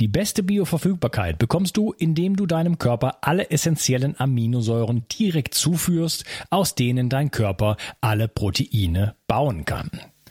Die 0.00 0.08
beste 0.08 0.42
Bioverfügbarkeit 0.42 1.38
bekommst 1.38 1.76
du, 1.76 1.92
indem 1.92 2.34
du 2.34 2.46
deinem 2.46 2.78
Körper 2.78 3.18
alle 3.20 3.50
essentiellen 3.50 4.18
Aminosäuren 4.18 5.04
direkt 5.08 5.52
zuführst, 5.52 6.24
aus 6.48 6.74
denen 6.74 7.10
dein 7.10 7.30
Körper 7.30 7.76
alle 8.00 8.26
Proteine 8.26 9.14
bauen 9.26 9.66
kann. 9.66 9.90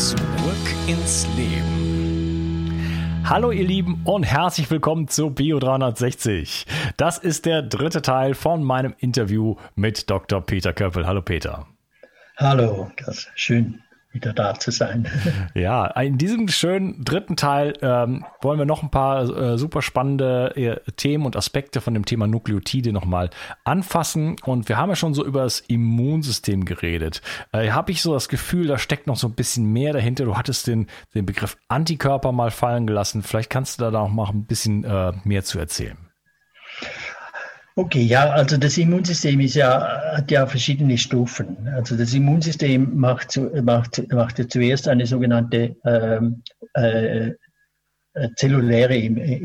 Zurück 0.00 0.16
ins 0.86 1.26
Leben. 1.36 3.22
Hallo 3.22 3.50
ihr 3.50 3.66
Lieben 3.66 4.00
und 4.06 4.22
herzlich 4.22 4.70
willkommen 4.70 5.08
zu 5.08 5.28
Bio 5.28 5.58
360. 5.58 6.64
Das 6.96 7.18
ist 7.18 7.44
der 7.44 7.60
dritte 7.60 8.00
Teil 8.00 8.32
von 8.32 8.64
meinem 8.64 8.94
Interview 8.96 9.56
mit 9.74 10.08
Dr. 10.08 10.40
Peter 10.40 10.72
Köppel. 10.72 11.06
Hallo 11.06 11.20
Peter. 11.20 11.66
Hallo, 12.38 12.90
ist 13.08 13.30
schön 13.34 13.82
wieder 14.12 14.32
da 14.32 14.54
zu 14.54 14.70
sein. 14.70 15.08
Ja, 15.54 15.86
in 16.00 16.18
diesem 16.18 16.48
schönen 16.48 17.04
dritten 17.04 17.36
Teil 17.36 17.74
ähm, 17.82 18.24
wollen 18.40 18.58
wir 18.58 18.66
noch 18.66 18.82
ein 18.82 18.90
paar 18.90 19.22
äh, 19.22 19.58
super 19.58 19.82
spannende 19.82 20.54
äh, 20.56 20.90
Themen 20.92 21.26
und 21.26 21.36
Aspekte 21.36 21.80
von 21.80 21.94
dem 21.94 22.04
Thema 22.04 22.26
Nukleotide 22.26 22.92
nochmal 22.92 23.30
anfassen. 23.64 24.36
Und 24.44 24.68
wir 24.68 24.76
haben 24.76 24.90
ja 24.90 24.96
schon 24.96 25.14
so 25.14 25.24
über 25.24 25.42
das 25.42 25.60
Immunsystem 25.60 26.64
geredet. 26.64 27.20
Äh, 27.52 27.70
Habe 27.70 27.92
ich 27.92 28.02
so 28.02 28.12
das 28.14 28.28
Gefühl, 28.28 28.66
da 28.66 28.78
steckt 28.78 29.06
noch 29.06 29.16
so 29.16 29.26
ein 29.28 29.34
bisschen 29.34 29.72
mehr 29.72 29.92
dahinter. 29.92 30.24
Du 30.24 30.36
hattest 30.36 30.66
den, 30.66 30.86
den 31.14 31.26
Begriff 31.26 31.56
Antikörper 31.68 32.32
mal 32.32 32.50
fallen 32.50 32.86
gelassen. 32.86 33.22
Vielleicht 33.22 33.50
kannst 33.50 33.80
du 33.80 33.84
da 33.84 33.90
noch 33.90 34.08
mal 34.08 34.28
ein 34.28 34.44
bisschen 34.44 34.84
äh, 34.84 35.12
mehr 35.24 35.44
zu 35.44 35.58
erzählen. 35.58 36.09
Okay, 37.76 38.02
ja, 38.02 38.30
also 38.30 38.56
das 38.56 38.76
Immunsystem 38.78 39.40
ist 39.40 39.54
ja, 39.54 40.16
hat 40.16 40.30
ja 40.30 40.46
verschiedene 40.46 40.98
Stufen. 40.98 41.68
Also 41.68 41.96
das 41.96 42.12
Immunsystem 42.12 42.96
macht, 42.96 43.40
macht, 43.62 44.12
macht 44.12 44.38
ja 44.38 44.48
zuerst 44.48 44.88
eine 44.88 45.06
sogenannte 45.06 45.76
ähm, 45.84 46.42
äh, 46.74 47.28
äh 47.28 47.34
zelluläre 48.36 48.96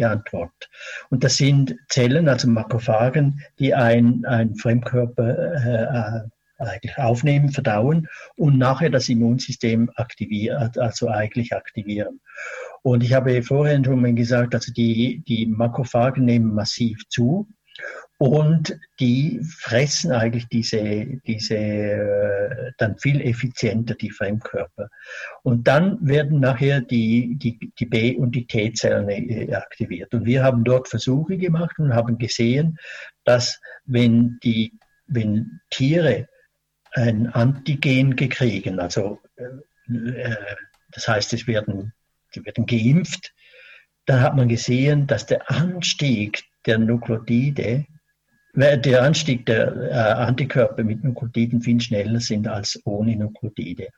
Antwort. 0.10 0.70
Und 1.12 1.24
das 1.24 1.38
sind 1.38 1.76
Zellen, 1.88 2.28
also 2.28 2.50
Makrophagen, 2.50 3.42
die 3.60 3.76
ein, 3.76 4.26
ein 4.26 4.56
Fremdkörper 4.56 6.26
äh, 6.26 6.30
eigentlich 6.58 6.98
aufnehmen, 6.98 7.50
verdauen 7.50 8.08
und 8.38 8.58
nachher 8.58 8.90
das 8.90 9.08
Immunsystem 9.08 9.92
aktivieren, 9.96 10.72
also 10.78 11.10
eigentlich 11.10 11.54
aktivieren. 11.54 12.22
Und 12.82 13.04
ich 13.04 13.14
habe 13.14 13.44
vorhin 13.44 13.84
schon 13.84 14.02
mal 14.02 14.14
gesagt, 14.14 14.56
also 14.56 14.72
die, 14.74 15.24
die 15.28 15.46
Makrophagen 15.46 16.26
nehmen 16.26 16.54
massiv 16.54 17.08
zu 17.10 17.48
und 18.18 18.80
die 19.00 19.42
fressen 19.44 20.14
eigentlich 20.14 20.48
diese, 20.48 21.06
diese 21.28 21.58
äh, 21.58 22.72
dann 22.78 22.98
viel 22.98 23.20
effizienter 23.20 23.96
die 23.96 24.10
Fremdkörper. 24.10 24.90
Und 25.44 25.68
dann 25.68 25.98
werden 26.06 26.40
nachher 26.40 26.80
die, 26.80 27.36
die, 27.36 27.74
die 27.78 27.86
B- 27.86 28.16
und 28.16 28.34
die 28.34 28.48
T-Zellen 28.48 29.10
äh, 29.10 29.54
aktiviert. 29.54 30.14
Und 30.14 30.26
wir 30.26 30.44
haben 30.44 30.64
dort 30.64 30.88
Versuche 30.88 31.38
gemacht 31.38 31.78
und 31.78 31.94
haben 31.94 32.18
gesehen, 32.18 32.78
dass 33.26 33.60
wenn 33.86 34.40
die, 34.44 34.74
wenn 35.08 35.60
Tiere 35.70 36.30
ein 36.94 37.28
Antigen 37.28 38.16
gekriegen, 38.16 38.80
also 38.80 39.20
äh, 39.36 40.36
das 40.92 41.08
heißt, 41.10 41.34
es 41.34 41.48
werden, 41.48 41.92
sie 42.32 42.46
werden 42.46 42.66
geimpft, 42.66 43.34
dann 44.06 44.22
hat 44.22 44.38
man 44.38 44.48
gesehen, 44.48 45.06
dass 45.06 45.26
der 45.26 45.52
Anstieg 45.52 46.44
der 46.66 46.78
Nukleotide 46.78 47.86
der 48.56 49.04
Anstieg 49.04 49.46
der 49.46 49.76
äh, 49.76 49.94
Antikörper 49.94 50.84
mit 50.84 51.04
Nukleotiden 51.04 51.62
viel 51.62 51.82
schneller 51.82 52.20
sind 52.20 52.48
als 52.48 52.82
ohne 52.86 53.16
Nukleotide. 53.16 53.90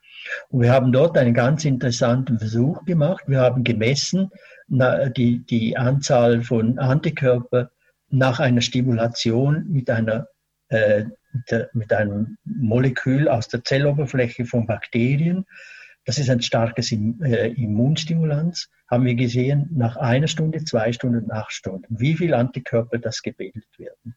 Und 0.48 0.62
wir 0.62 0.72
haben 0.72 0.92
dort 0.92 1.16
einen 1.16 1.34
ganz 1.34 1.64
interessanten 1.64 2.38
Versuch 2.38 2.84
gemacht. 2.84 3.24
Wir 3.26 3.40
haben 3.40 3.64
gemessen 3.64 4.30
die, 4.68 5.44
die 5.46 5.76
Anzahl 5.78 6.42
von 6.42 6.78
Antikörper 6.78 7.70
nach 8.10 8.38
einer 8.38 8.60
Stimulation 8.60 9.64
mit 9.70 9.88
einer 9.88 10.26
äh, 10.68 11.04
mit 11.72 11.92
einem 11.92 12.38
Molekül 12.44 13.28
aus 13.28 13.48
der 13.48 13.62
Zelloberfläche 13.62 14.44
von 14.44 14.66
Bakterien. 14.66 15.44
Das 16.04 16.18
ist 16.18 16.30
ein 16.30 16.40
starkes 16.40 16.90
äh, 16.90 17.48
Immunstimulanz. 17.52 18.68
Haben 18.90 19.04
wir 19.04 19.14
gesehen, 19.14 19.68
nach 19.70 19.96
einer 19.96 20.26
Stunde, 20.26 20.64
zwei 20.64 20.92
Stunden, 20.92 21.30
acht 21.30 21.52
Stunden, 21.52 21.98
wie 22.00 22.14
viel 22.14 22.32
Antikörper 22.32 22.98
das 22.98 23.22
gebildet 23.22 23.68
werden. 23.78 24.16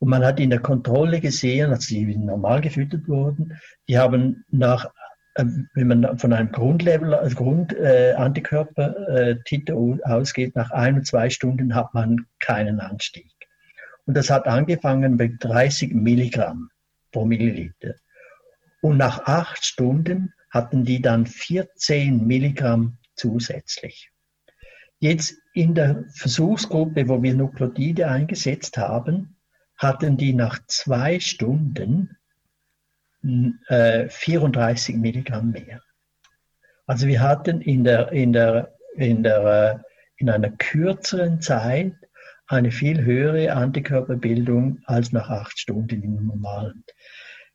Und 0.00 0.10
man 0.10 0.24
hat 0.24 0.38
in 0.38 0.50
der 0.50 0.60
Kontrolle 0.60 1.20
gesehen, 1.20 1.70
als 1.70 1.86
sie 1.86 2.04
normal 2.16 2.60
gefüttert 2.60 3.08
wurden, 3.08 3.58
die 3.88 3.98
haben 3.98 4.44
nach, 4.50 4.86
äh, 5.34 5.44
wenn 5.74 5.88
man 5.88 6.18
von 6.18 6.32
einem 6.32 6.52
Grundlevel, 6.52 7.14
also 7.14 7.36
Grund 7.36 7.72
äh, 7.74 8.14
ausgeht, 10.04 10.56
nach 10.56 10.70
ein 10.70 10.94
und 10.96 11.06
zwei 11.06 11.30
Stunden 11.30 11.74
hat 11.74 11.94
man 11.94 12.26
keinen 12.38 12.80
Anstieg. 12.80 13.32
Und 14.06 14.16
das 14.16 14.30
hat 14.30 14.46
angefangen 14.46 15.16
mit 15.16 15.42
30 15.44 15.92
Milligramm 15.94 16.70
pro 17.12 17.24
Milliliter. 17.24 17.94
Und 18.80 18.96
nach 18.96 19.26
acht 19.26 19.64
Stunden 19.64 20.32
hatten 20.50 20.84
die 20.84 21.02
dann 21.02 21.26
14 21.26 22.26
Milligramm 22.26 22.98
zusätzlich. 23.16 24.10
Jetzt 25.00 25.36
in 25.52 25.74
der 25.74 26.04
Versuchsgruppe, 26.08 27.08
wo 27.08 27.22
wir 27.22 27.34
Nukleotide 27.34 28.08
eingesetzt 28.08 28.78
haben, 28.78 29.36
hatten 29.78 30.16
die 30.16 30.34
nach 30.34 30.58
zwei 30.66 31.20
Stunden 31.20 32.16
äh, 33.68 34.08
34 34.08 34.96
Milligramm 34.96 35.52
mehr. 35.52 35.80
Also 36.86 37.06
wir 37.06 37.20
hatten 37.20 37.60
in, 37.60 37.84
der, 37.84 38.12
in, 38.12 38.32
der, 38.32 38.74
in, 38.94 39.22
der, 39.22 39.44
äh, 39.44 39.78
in 40.16 40.30
einer 40.30 40.50
kürzeren 40.50 41.40
Zeit 41.40 41.94
eine 42.46 42.70
viel 42.70 43.04
höhere 43.04 43.52
Antikörperbildung 43.52 44.80
als 44.84 45.12
nach 45.12 45.28
acht 45.28 45.58
Stunden 45.58 46.02
im 46.02 46.26
normalen. 46.26 46.84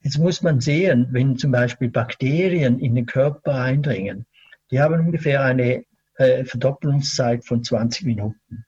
Jetzt 0.01 0.19
muss 0.19 0.41
man 0.41 0.59
sehen, 0.59 1.07
wenn 1.11 1.37
zum 1.37 1.51
Beispiel 1.51 1.89
Bakterien 1.89 2.79
in 2.79 2.93
den 2.93 3.05
Körper 3.05 3.55
eindringen, 3.55 4.25
die 4.69 4.79
haben 4.79 4.99
ungefähr 4.99 5.41
eine 5.41 5.85
äh, 6.17 6.45
Verdoppelungszeit 6.45 7.45
von 7.45 7.63
20 7.63 8.05
Minuten. 8.05 8.65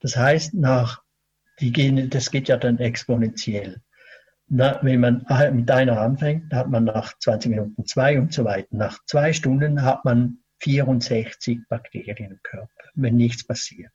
Das 0.00 0.16
heißt, 0.16 0.54
nach, 0.54 1.02
die 1.60 1.72
gehen, 1.72 2.10
das 2.10 2.30
geht 2.30 2.48
ja 2.48 2.56
dann 2.56 2.78
exponentiell. 2.78 3.80
Na, 4.48 4.78
wenn 4.82 5.00
man 5.00 5.26
mit 5.54 5.70
einer 5.70 6.00
anfängt, 6.00 6.52
hat 6.52 6.68
man 6.68 6.84
nach 6.84 7.16
20 7.18 7.50
Minuten 7.50 7.86
zwei 7.86 8.18
und 8.18 8.32
so 8.32 8.44
weiter. 8.44 8.68
Nach 8.70 8.98
zwei 9.06 9.32
Stunden 9.32 9.82
hat 9.82 10.04
man 10.04 10.38
64 10.60 11.60
Bakterien 11.68 12.32
im 12.32 12.40
Körper, 12.42 12.68
wenn 12.94 13.16
nichts 13.16 13.46
passiert. 13.46 13.92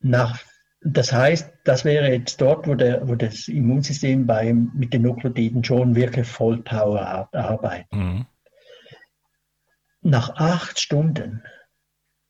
Nach, 0.00 0.40
das 0.80 1.12
heißt, 1.12 1.52
das 1.64 1.84
wäre 1.84 2.10
jetzt 2.10 2.40
dort, 2.40 2.66
wo, 2.66 2.74
der, 2.74 3.06
wo 3.06 3.14
das 3.14 3.48
Immunsystem 3.48 4.26
bei, 4.26 4.52
mit 4.52 4.92
den 4.92 5.02
Nukleotiden 5.02 5.64
schon 5.64 5.94
wirklich 5.94 6.26
Vollpower 6.26 7.28
arbeitet. 7.32 7.92
Mhm. 7.92 8.26
Nach 10.02 10.36
acht 10.36 10.78
Stunden, 10.80 11.42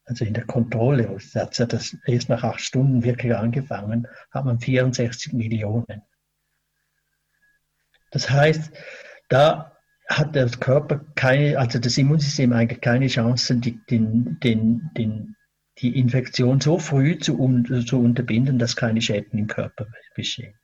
also 0.07 0.25
in 0.25 0.35
der 0.35 0.45
Kontrolle, 0.45 1.17
hat 1.35 1.73
das 1.73 1.97
erst 2.07 2.29
nach 2.29 2.45
acht 2.45 2.61
Stunden 2.61 3.05
wirklich 3.05 3.35
angefangen, 3.35 4.07
hat 4.31 4.45
man 4.45 4.61
64 4.61 5.33
Millionen. 5.33 6.03
Das 8.11 8.31
heißt, 8.31 8.71
da 9.29 9.73
hat 10.09 10.35
der 10.35 10.49
Körper 10.49 11.01
keine, 11.15 11.59
also 11.59 11.79
das 11.79 11.97
Immunsystem 11.97 12.53
eigentlich 12.53 12.81
keine 12.81 13.07
Chance, 13.07 13.57
die, 13.57 13.81
den, 13.87 14.39
den, 14.41 14.91
den, 14.97 15.37
die 15.79 15.99
Infektion 15.99 16.61
so 16.61 16.79
früh 16.79 17.19
zu, 17.19 17.37
zu 17.87 18.01
unterbinden, 18.01 18.59
dass 18.59 18.77
keine 18.77 19.01
Schäden 19.01 19.39
im 19.39 19.47
Körper 19.47 19.87
bestehen. 20.15 20.55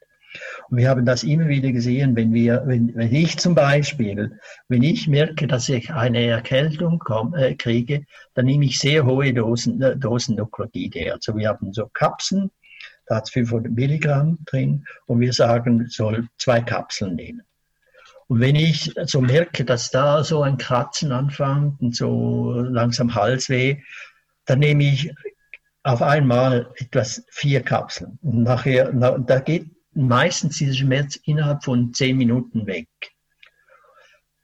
Wir 0.72 0.88
haben 0.88 1.04
das 1.04 1.24
immer 1.24 1.48
wieder 1.48 1.72
gesehen, 1.72 2.14
wenn 2.14 2.32
wir, 2.32 2.62
wenn, 2.64 2.94
wenn 2.94 3.12
ich 3.12 3.36
zum 3.38 3.56
Beispiel, 3.56 4.38
wenn 4.68 4.84
ich 4.84 5.08
merke, 5.08 5.48
dass 5.48 5.68
ich 5.68 5.92
eine 5.92 6.24
Erkältung 6.26 7.00
komm, 7.00 7.34
äh, 7.34 7.56
kriege, 7.56 8.04
dann 8.34 8.46
nehme 8.46 8.66
ich 8.66 8.78
sehr 8.78 9.04
hohe 9.04 9.34
Dosen, 9.34 9.82
äh, 9.82 9.96
Dosen 9.96 10.36
Nukleotide. 10.36 11.12
Also 11.12 11.36
wir 11.36 11.48
haben 11.48 11.72
so 11.72 11.88
Kapseln, 11.92 12.52
da 13.06 13.16
hat 13.16 13.24
es 13.24 13.30
500 13.30 13.72
Milligramm 13.72 14.38
drin 14.46 14.84
und 15.06 15.18
wir 15.18 15.32
sagen, 15.32 15.88
soll 15.88 16.28
zwei 16.38 16.60
Kapseln 16.60 17.16
nehmen. 17.16 17.42
Und 18.28 18.38
wenn 18.38 18.54
ich 18.54 18.94
so 19.06 19.20
merke, 19.20 19.64
dass 19.64 19.90
da 19.90 20.22
so 20.22 20.42
ein 20.42 20.56
Kratzen 20.56 21.10
anfängt 21.10 21.80
und 21.80 21.96
so 21.96 22.52
langsam 22.52 23.16
Halsweh, 23.16 23.78
dann 24.44 24.60
nehme 24.60 24.84
ich 24.84 25.12
auf 25.82 26.00
einmal 26.00 26.70
etwas 26.76 27.24
vier 27.28 27.60
Kapseln. 27.62 28.20
Und 28.22 28.44
nachher, 28.44 28.92
na, 28.94 29.18
da 29.18 29.40
geht 29.40 29.66
meistens 29.92 30.58
dieser 30.58 30.74
Schmerz 30.74 31.16
innerhalb 31.16 31.64
von 31.64 31.92
zehn 31.92 32.16
Minuten 32.16 32.66
weg. 32.66 32.88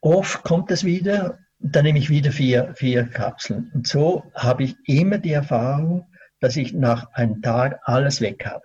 Oft 0.01 0.43
kommt 0.43 0.71
es 0.71 0.83
wieder, 0.83 1.39
dann 1.59 1.85
nehme 1.85 1.99
ich 1.99 2.09
wieder 2.09 2.31
vier, 2.31 2.73
vier 2.75 3.05
Kapseln. 3.05 3.71
Und 3.73 3.87
so 3.87 4.31
habe 4.35 4.63
ich 4.63 4.75
immer 4.85 5.17
die 5.17 5.31
Erfahrung, 5.31 6.07
dass 6.39 6.55
ich 6.55 6.73
nach 6.73 7.11
einem 7.13 7.41
Tag 7.41 7.79
alles 7.83 8.21
weg 8.21 8.45
habe. 8.45 8.63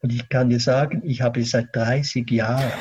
Und 0.00 0.12
ich 0.12 0.28
kann 0.28 0.50
dir 0.50 0.60
sagen, 0.60 1.02
ich 1.04 1.22
habe 1.22 1.44
seit 1.44 1.74
30 1.74 2.30
Jahren 2.30 2.72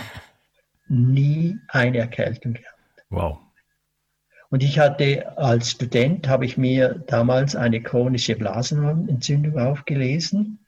nie 0.88 1.58
eine 1.68 2.00
Erkältung 2.00 2.54
gehabt. 2.54 3.06
Wow. 3.10 3.40
Und 4.50 4.64
ich 4.64 4.80
hatte 4.80 5.38
als 5.38 5.72
Student, 5.72 6.28
habe 6.28 6.46
ich 6.46 6.58
mir 6.58 7.04
damals 7.08 7.56
eine 7.56 7.82
chronische 7.82 8.36
Blasenentzündung 8.36 9.58
aufgelesen 9.58 10.60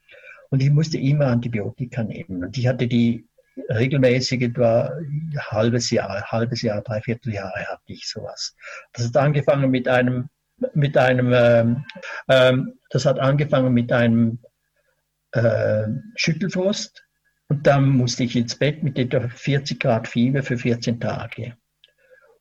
und 0.54 0.62
ich 0.62 0.70
musste 0.70 0.98
immer 0.98 1.26
Antibiotika 1.26 2.04
nehmen. 2.04 2.44
Und 2.44 2.56
ich 2.56 2.68
hatte 2.68 2.86
die 2.86 3.26
regelmäßig 3.70 4.40
etwa 4.40 4.92
halbes 5.36 5.90
Jahr, 5.90 6.22
halbes 6.30 6.62
Jahr, 6.62 6.80
dreiviertel 6.80 7.34
Jahre 7.34 7.66
hatte 7.66 7.82
ich 7.92 8.08
sowas. 8.08 8.54
Das 8.92 9.06
hat 9.06 9.16
angefangen 9.16 9.72
mit 9.72 9.88
einem, 9.88 10.28
mit 10.72 10.96
einem, 10.96 11.32
ähm, 11.34 11.84
ähm, 12.28 12.74
das 12.90 13.04
hat 13.04 13.18
angefangen 13.18 13.74
mit 13.74 13.90
einem 13.90 14.38
äh, 15.32 15.88
Schüttelfrost 16.14 17.04
und 17.48 17.66
dann 17.66 17.88
musste 17.88 18.22
ich 18.22 18.36
ins 18.36 18.54
Bett 18.54 18.84
mit 18.84 18.96
etwa 18.96 19.26
40 19.26 19.80
Grad 19.80 20.06
Fieber 20.06 20.44
für 20.44 20.56
14 20.56 21.00
Tage. 21.00 21.56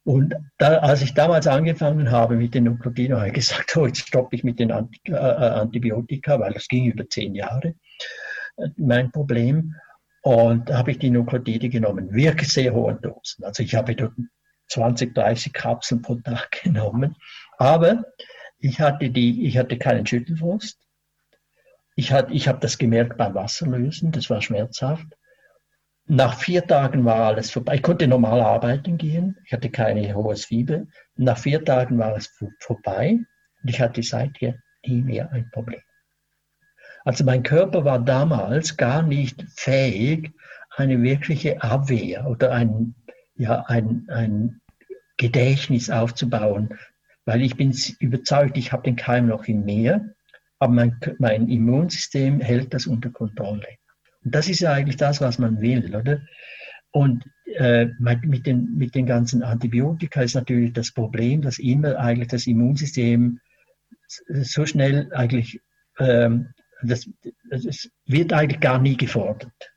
Und 0.03 0.35
da, 0.59 0.77
als 0.77 1.01
ich 1.01 1.15
damals 1.15 1.47
angefangen 1.47 2.11
habe 2.11 2.35
mit 2.35 2.53
den 2.53 2.65
Nukleotiden, 2.65 3.17
habe 3.17 3.29
ich 3.29 3.33
gesagt, 3.33 3.75
oh, 3.75 3.87
jetzt 3.87 4.07
stoppe 4.07 4.35
ich 4.35 4.43
mit 4.43 4.59
den 4.59 4.69
äh, 4.69 5.13
Antibiotika, 5.15 6.39
weil 6.39 6.53
das 6.53 6.67
ging 6.67 6.91
über 6.91 7.09
zehn 7.09 7.33
Jahre, 7.33 7.73
mein 8.77 9.11
Problem. 9.11 9.75
Und 10.21 10.69
da 10.69 10.77
habe 10.77 10.91
ich 10.91 10.99
die 10.99 11.09
Nukleotide 11.09 11.69
genommen, 11.69 12.13
wirklich 12.13 12.49
sehr 12.49 12.73
hohen 12.73 13.01
Dosen. 13.01 13.43
Also 13.43 13.61
ich 13.63 13.75
habe 13.75 13.95
20, 14.69 15.13
30 15.13 15.53
Kapseln 15.53 16.01
pro 16.01 16.15
Tag 16.15 16.51
genommen. 16.63 17.15
Aber 17.57 18.05
ich 18.59 18.79
hatte, 18.79 19.09
die, 19.09 19.45
ich 19.45 19.57
hatte 19.57 19.77
keinen 19.77 20.05
Schüttelfrost. 20.05 20.79
Ich, 21.95 22.11
hatte, 22.11 22.33
ich 22.33 22.47
habe 22.47 22.59
das 22.59 22.77
gemerkt 22.77 23.17
beim 23.17 23.35
Wasserlösen, 23.35 24.11
das 24.11 24.29
war 24.29 24.41
schmerzhaft. 24.41 25.05
Nach 26.05 26.37
vier 26.37 26.65
Tagen 26.65 27.05
war 27.05 27.27
alles 27.27 27.51
vorbei. 27.51 27.75
Ich 27.75 27.83
konnte 27.83 28.07
normal 28.07 28.41
arbeiten 28.41 28.97
gehen. 28.97 29.37
Ich 29.45 29.53
hatte 29.53 29.69
keine 29.69 30.13
hohes 30.15 30.45
Fieber. 30.45 30.85
Nach 31.15 31.37
vier 31.37 31.63
Tagen 31.63 31.97
war 31.97 32.15
es 32.17 32.35
vorbei 32.59 33.19
und 33.61 33.69
ich 33.69 33.79
hatte 33.79 34.03
seither 34.03 34.55
nie 34.85 35.01
mehr 35.01 35.31
ein 35.31 35.49
Problem. 35.51 35.81
Also 37.05 37.23
mein 37.23 37.43
Körper 37.43 37.83
war 37.85 37.99
damals 37.99 38.77
gar 38.77 39.01
nicht 39.01 39.43
fähig, 39.55 40.31
eine 40.75 41.01
wirkliche 41.01 41.61
Abwehr 41.61 42.27
oder 42.27 42.51
ein, 42.51 42.95
ja, 43.35 43.65
ein, 43.67 44.07
ein 44.09 44.61
Gedächtnis 45.17 45.89
aufzubauen, 45.89 46.77
weil 47.25 47.41
ich 47.41 47.55
bin 47.55 47.75
überzeugt, 47.99 48.57
ich 48.57 48.71
habe 48.71 48.83
den 48.83 48.95
Keim 48.95 49.27
noch 49.27 49.45
in 49.45 49.65
mir, 49.65 50.13
aber 50.59 50.73
mein, 50.73 50.99
mein 51.19 51.47
Immunsystem 51.49 52.39
hält 52.39 52.73
das 52.73 52.87
unter 52.87 53.09
Kontrolle. 53.09 53.67
Und 54.23 54.33
das 54.33 54.47
ist 54.47 54.61
ja 54.61 54.71
eigentlich 54.71 54.97
das, 54.97 55.21
was 55.21 55.37
man 55.37 55.61
will, 55.61 55.95
oder? 55.95 56.21
Und 56.91 57.25
äh, 57.45 57.87
mit, 57.99 58.45
den, 58.45 58.75
mit 58.77 58.95
den 58.95 59.05
ganzen 59.05 59.43
Antibiotika 59.43 60.21
ist 60.21 60.35
natürlich 60.35 60.73
das 60.73 60.91
Problem, 60.91 61.41
dass 61.41 61.59
immer 61.59 61.97
eigentlich 61.97 62.29
das 62.29 62.47
Immunsystem 62.47 63.39
so 64.07 64.65
schnell 64.65 65.11
eigentlich, 65.13 65.59
ähm, 65.99 66.52
das, 66.83 67.09
das 67.49 67.89
wird 68.05 68.33
eigentlich 68.33 68.59
gar 68.59 68.79
nie 68.79 68.97
gefordert. 68.97 69.73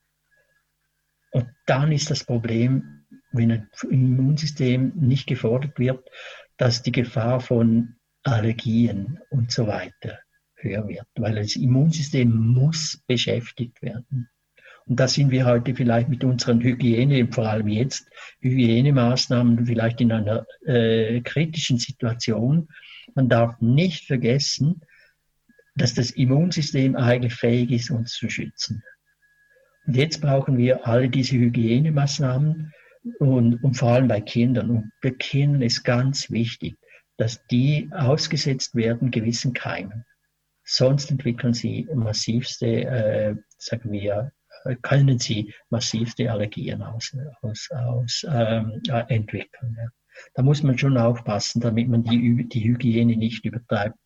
Und 1.33 1.49
dann 1.67 1.93
ist 1.93 2.11
das 2.11 2.25
Problem, 2.25 3.05
wenn 3.33 3.53
ein 3.53 3.69
Immunsystem 3.91 4.93
nicht 4.97 5.27
gefordert 5.27 5.79
wird, 5.79 6.09
dass 6.57 6.83
die 6.83 6.93
Gefahr 6.93 7.41
von 7.41 7.97
Allergien 8.23 9.21
und 9.31 9.53
so 9.53 9.67
weiter 9.67 10.19
höher 10.55 10.89
wird, 10.89 11.07
weil 11.17 11.35
das 11.35 11.57
Immunsystem 11.57 12.35
muss 12.35 13.03
beschäftigt 13.07 13.83
werden. 13.83 14.29
Und 14.87 15.01
da 15.01 15.09
sind 15.09 15.31
wir 15.31 15.47
heute 15.47 15.75
vielleicht 15.75 16.09
mit 16.09 16.23
unseren 16.23 16.61
Hygiene, 16.61 17.29
vor 17.31 17.47
allem 17.49 17.69
jetzt 17.69 18.09
Hygienemaßnahmen, 18.41 19.67
vielleicht 19.67 20.01
in 20.01 20.13
einer 20.13 20.47
äh, 20.65 21.21
kritischen 21.23 21.79
Situation. 21.79 22.69
Man 23.15 23.29
darf 23.29 23.61
nicht 23.61 24.07
vergessen, 24.07 24.81
dass 25.77 25.95
das 25.95 26.11
Immunsystem 26.11 26.97
eigentlich 26.97 27.35
fähig 27.35 27.71
ist, 27.71 27.91
uns 27.91 28.13
zu 28.13 28.29
schützen. 28.29 28.83
Und 29.87 29.97
jetzt 29.97 30.21
brauchen 30.21 30.59
wir 30.59 30.87
alle 30.87 31.09
diese 31.09 31.37
Hygienemaßnahmen 31.37 32.73
und, 33.21 33.63
und 33.63 33.75
vor 33.75 33.91
allem 33.91 34.09
bei 34.09 34.21
Kindern. 34.21 34.71
Und 34.71 34.91
bei 35.03 35.11
Kindern 35.11 35.63
ist 35.63 35.85
ganz 35.85 36.31
wichtig, 36.31 36.77
dass 37.19 37.47
die 37.47 37.89
ausgesetzt 37.93 38.75
werden 38.75 39.11
gewissen 39.11 39.53
Keimen. 39.53 40.05
Sonst 40.65 41.11
entwickeln 41.11 41.55
sie 41.55 41.89
massivste, 41.95 42.67
äh, 42.67 43.37
sagen 43.59 43.93
wir, 43.93 44.33
können 44.83 45.19
sie 45.19 45.55
massivste 45.71 46.31
Allergien 46.31 46.83
aus, 46.83 47.17
aus, 47.43 47.69
aus 47.71 48.27
ähm, 48.29 48.83
entwickeln. 49.09 49.77
Ja. 49.79 49.87
Da 50.35 50.43
muss 50.43 50.63
man 50.63 50.77
schon 50.77 50.99
aufpassen, 50.99 51.61
damit 51.61 51.89
man 51.89 52.03
die, 52.03 52.49
die 52.49 52.65
Hygiene 52.65 53.17
nicht 53.17 53.45
übertreibt. 53.45 53.97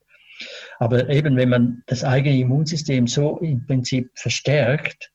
Aber 0.78 1.08
eben, 1.08 1.36
wenn 1.36 1.48
man 1.48 1.82
das 1.86 2.04
eigene 2.04 2.38
Immunsystem 2.38 3.06
so 3.06 3.38
im 3.38 3.66
Prinzip 3.66 4.10
verstärkt, 4.14 5.12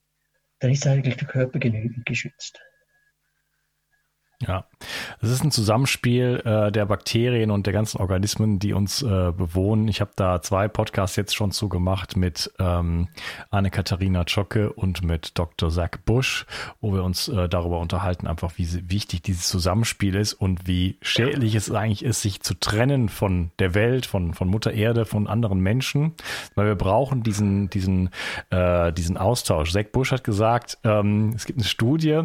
dann 0.60 0.72
ist 0.72 0.88
eigentlich 0.88 1.17
der 1.17 1.27
Körper 1.27 1.60
genügend 1.60 2.05
geschützt. 2.05 2.60
Ja, 4.42 4.65
es 5.22 5.30
ist 5.30 5.44
ein 5.44 5.51
Zusammenspiel 5.51 6.42
äh, 6.44 6.72
der 6.72 6.86
Bakterien 6.86 7.51
und 7.51 7.65
der 7.65 7.74
ganzen 7.74 8.00
Organismen, 8.00 8.60
die 8.60 8.74
uns 8.74 9.01
äh, 9.01 9.32
bewohnen. 9.32 9.88
Ich 9.88 10.01
habe 10.01 10.12
da 10.15 10.42
zwei 10.42 10.68
Podcasts 10.68 11.15
jetzt 11.15 11.34
schon 11.34 11.51
zu 11.51 11.70
gemacht 11.70 12.18
mit 12.18 12.51
ähm, 12.60 13.08
Anne-Katharina 13.50 14.25
Zschocke 14.25 14.74
und 14.74 15.04
mit 15.04 15.39
Dr. 15.39 15.70
Zach 15.70 15.92
Busch, 16.06 16.46
wo 16.82 16.94
wir 16.94 17.04
uns 17.04 17.30
äh, 17.30 17.48
darüber 17.48 17.80
unterhalten, 17.80 18.27
einfach 18.27 18.51
wie 18.58 18.68
wichtig 18.89 19.22
dieses 19.22 19.48
Zusammenspiel 19.48 20.15
ist 20.15 20.34
und 20.34 20.68
wie 20.68 20.98
schädlich 21.01 21.56
es 21.56 21.72
eigentlich 21.72 22.04
ist, 22.04 22.22
sich 22.22 22.42
zu 22.42 22.56
trennen 22.56 23.08
von 23.08 23.51
der 23.60 23.74
Welt, 23.74 24.06
von, 24.06 24.34
von 24.34 24.50
Mutter 24.50 24.74
Erde, 24.74 25.06
von 25.06 25.27
anderen 25.27 25.62
Menschen, 25.62 26.13
weil 26.56 26.68
wir 26.68 26.75
brauchen 26.75 27.24
diesen, 27.24 27.70
diesen, 27.70 28.10
äh, 28.50 28.92
diesen 28.92 29.15
Austausch. 29.15 29.72
Zach 29.72 29.86
Busch 29.94 30.12
hat 30.12 30.25
gesagt, 30.25 30.77
ähm, 30.84 31.32
es 31.36 31.46
gibt 31.46 31.60
eine 31.60 31.68
Studie, 31.68 32.24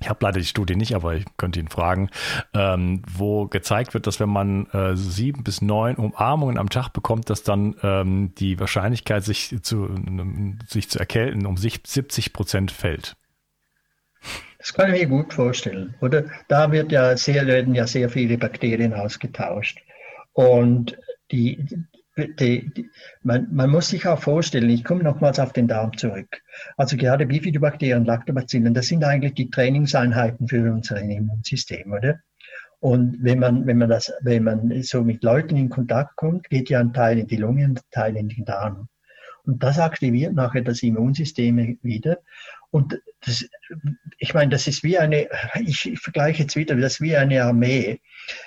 ich 0.00 0.10
habe 0.10 0.24
leider 0.24 0.38
die 0.38 0.46
Studie 0.46 0.76
nicht, 0.76 0.94
aber 0.94 1.14
ich 1.14 1.24
könnte 1.38 1.58
ihn 1.58 1.68
fragen, 1.68 2.10
ähm, 2.52 3.02
wo 3.10 3.46
gezeigt 3.46 3.94
wird, 3.94 4.06
dass 4.06 4.20
wenn 4.20 4.28
man 4.28 4.66
äh, 4.66 4.94
sieben 4.94 5.42
bis 5.42 5.62
neun 5.62 5.96
Umarmungen 5.96 6.58
am 6.58 6.68
Tag 6.68 6.90
bekommt, 6.92 7.30
dass 7.30 7.42
dann 7.42 7.76
ähm, 7.82 8.34
die 8.36 8.60
Wahrscheinlichkeit, 8.60 9.24
sich 9.24 9.56
zu, 9.62 9.88
sich 10.68 10.90
zu 10.90 10.98
erkälten, 10.98 11.46
um 11.46 11.56
sich 11.56 11.80
70 11.86 12.34
Prozent 12.34 12.72
fällt. 12.72 13.16
Das 14.58 14.74
kann 14.74 14.92
ich 14.92 15.00
mir 15.00 15.08
gut 15.08 15.32
vorstellen, 15.32 15.94
oder? 16.00 16.24
Da 16.48 16.72
wird 16.72 16.92
ja 16.92 17.16
sehr, 17.16 17.46
werden 17.46 17.74
ja 17.74 17.86
sehr 17.86 18.10
viele 18.10 18.36
Bakterien 18.36 18.92
ausgetauscht. 18.92 19.78
Und 20.32 20.98
die, 21.30 21.64
die, 22.16 22.70
die, 22.70 22.90
man, 23.22 23.48
man, 23.52 23.70
muss 23.70 23.88
sich 23.88 24.06
auch 24.06 24.20
vorstellen, 24.20 24.70
ich 24.70 24.84
komme 24.84 25.02
nochmals 25.02 25.38
auf 25.38 25.52
den 25.52 25.68
Darm 25.68 25.96
zurück. 25.96 26.42
Also 26.76 26.96
gerade 26.96 27.26
Bifidobakterien, 27.26 28.04
Lactobacillen, 28.04 28.74
das 28.74 28.86
sind 28.86 29.04
eigentlich 29.04 29.34
die 29.34 29.50
Trainingseinheiten 29.50 30.48
für 30.48 30.72
unser 30.72 31.00
Immunsystem, 31.00 31.92
oder? 31.92 32.20
Und 32.80 33.18
wenn 33.22 33.38
man, 33.38 33.66
wenn 33.66 33.78
man 33.78 33.88
das, 33.88 34.12
wenn 34.20 34.44
man 34.44 34.82
so 34.82 35.02
mit 35.02 35.22
Leuten 35.24 35.56
in 35.56 35.70
Kontakt 35.70 36.16
kommt, 36.16 36.48
geht 36.48 36.70
ja 36.70 36.80
ein 36.80 36.92
Teil 36.92 37.18
in 37.18 37.26
die 37.26 37.36
Lunge, 37.36 37.64
ein 37.64 37.80
Teil 37.90 38.16
in 38.16 38.28
den 38.28 38.44
Darm. 38.44 38.88
Und 39.44 39.62
das 39.62 39.78
aktiviert 39.78 40.34
nachher 40.34 40.62
das 40.62 40.82
Immunsystem 40.82 41.78
wieder. 41.82 42.18
Und 42.70 43.00
das, 43.20 43.44
ich 44.18 44.34
meine, 44.34 44.50
das 44.50 44.66
ist 44.66 44.82
wie 44.82 44.98
eine, 44.98 45.28
ich, 45.60 45.90
ich 45.90 45.98
vergleiche 45.98 46.42
jetzt 46.42 46.56
wieder, 46.56 46.74
das 46.76 46.94
ist 46.94 47.00
wie 47.00 47.16
eine 47.16 47.42
Armee. 47.42 48.00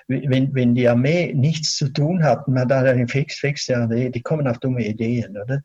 Wenn, 0.07 0.53
wenn 0.53 0.75
die 0.75 0.87
Armee 0.87 1.33
nichts 1.33 1.75
zu 1.77 1.89
tun 1.89 2.23
hat, 2.23 2.47
man 2.47 2.71
hat 2.71 2.71
eine 2.71 3.07
fix, 3.07 3.35
fixe 3.39 3.77
Armee, 3.77 4.09
die 4.09 4.21
kommen 4.21 4.47
auf 4.47 4.59
dumme 4.59 4.85
Ideen, 4.85 5.37
oder? 5.37 5.61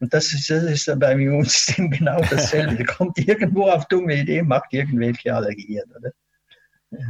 Und 0.00 0.12
das 0.12 0.32
ist, 0.32 0.50
das 0.50 0.64
ist 0.64 0.98
beim 0.98 1.20
Immunsystem 1.20 1.90
genau 1.90 2.20
dasselbe. 2.22 2.74
Der 2.74 2.86
kommt 2.86 3.18
irgendwo 3.18 3.68
auf 3.68 3.86
dumme 3.86 4.16
Ideen, 4.16 4.48
macht 4.48 4.72
irgendwelche 4.72 5.34
Allergien, 5.34 5.84
oder? 5.96 6.10
Ja. 6.90 7.06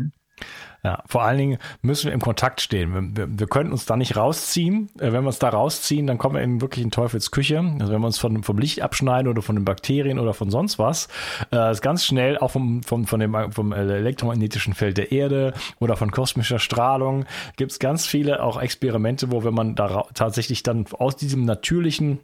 Ja, 0.85 1.05
vor 1.07 1.23
allen 1.23 1.39
Dingen 1.39 1.59
müssen 1.81 2.07
wir 2.07 2.12
im 2.12 2.21
Kontakt 2.21 2.61
stehen. 2.61 2.93
Wir, 2.93 3.17
wir, 3.17 3.39
wir 3.39 3.47
können 3.47 3.71
uns 3.71 3.87
da 3.87 3.97
nicht 3.97 4.17
rausziehen. 4.17 4.91
Äh, 4.99 5.12
wenn 5.12 5.23
wir 5.23 5.29
uns 5.29 5.39
da 5.39 5.49
rausziehen, 5.49 6.09
dann 6.09 6.19
kommen 6.19 6.35
wir 6.35 6.43
in 6.43 6.61
wirklich 6.61 6.85
in 6.85 6.91
Teufels 6.91 7.31
Küche. 7.31 7.61
Also 7.79 7.93
wenn 7.93 8.01
wir 8.01 8.07
uns 8.07 8.19
von, 8.19 8.43
vom 8.43 8.59
Licht 8.59 8.83
abschneiden 8.83 9.31
oder 9.31 9.43
von 9.43 9.55
den 9.55 9.65
Bakterien 9.65 10.19
oder 10.19 10.35
von 10.35 10.51
sonst 10.51 10.81
was, 10.81 11.07
äh, 11.53 11.71
ist 11.71 11.83
ganz 11.83 12.05
schnell 12.05 12.37
auch 12.37 12.51
vom, 12.51 12.83
vom, 12.83 13.07
von 13.07 13.21
dem, 13.21 13.53
vom 13.53 13.73
elektromagnetischen 13.73 14.75
Feld 14.75 14.99
der 14.99 15.12
Erde 15.12 15.55
oder 15.79 15.97
von 15.97 16.11
kosmischer 16.11 16.59
Strahlung 16.59 17.27
gibt 17.57 17.71
es 17.71 17.79
ganz 17.79 18.07
viele 18.07 18.43
auch 18.43 18.61
Experimente, 18.61 19.31
wo 19.31 19.45
wenn 19.45 19.55
man 19.55 19.77
da 19.77 20.05
tatsächlich 20.15 20.65
dann 20.65 20.87
aus 20.99 21.17
diesem 21.17 21.45
natürlichen 21.45 22.21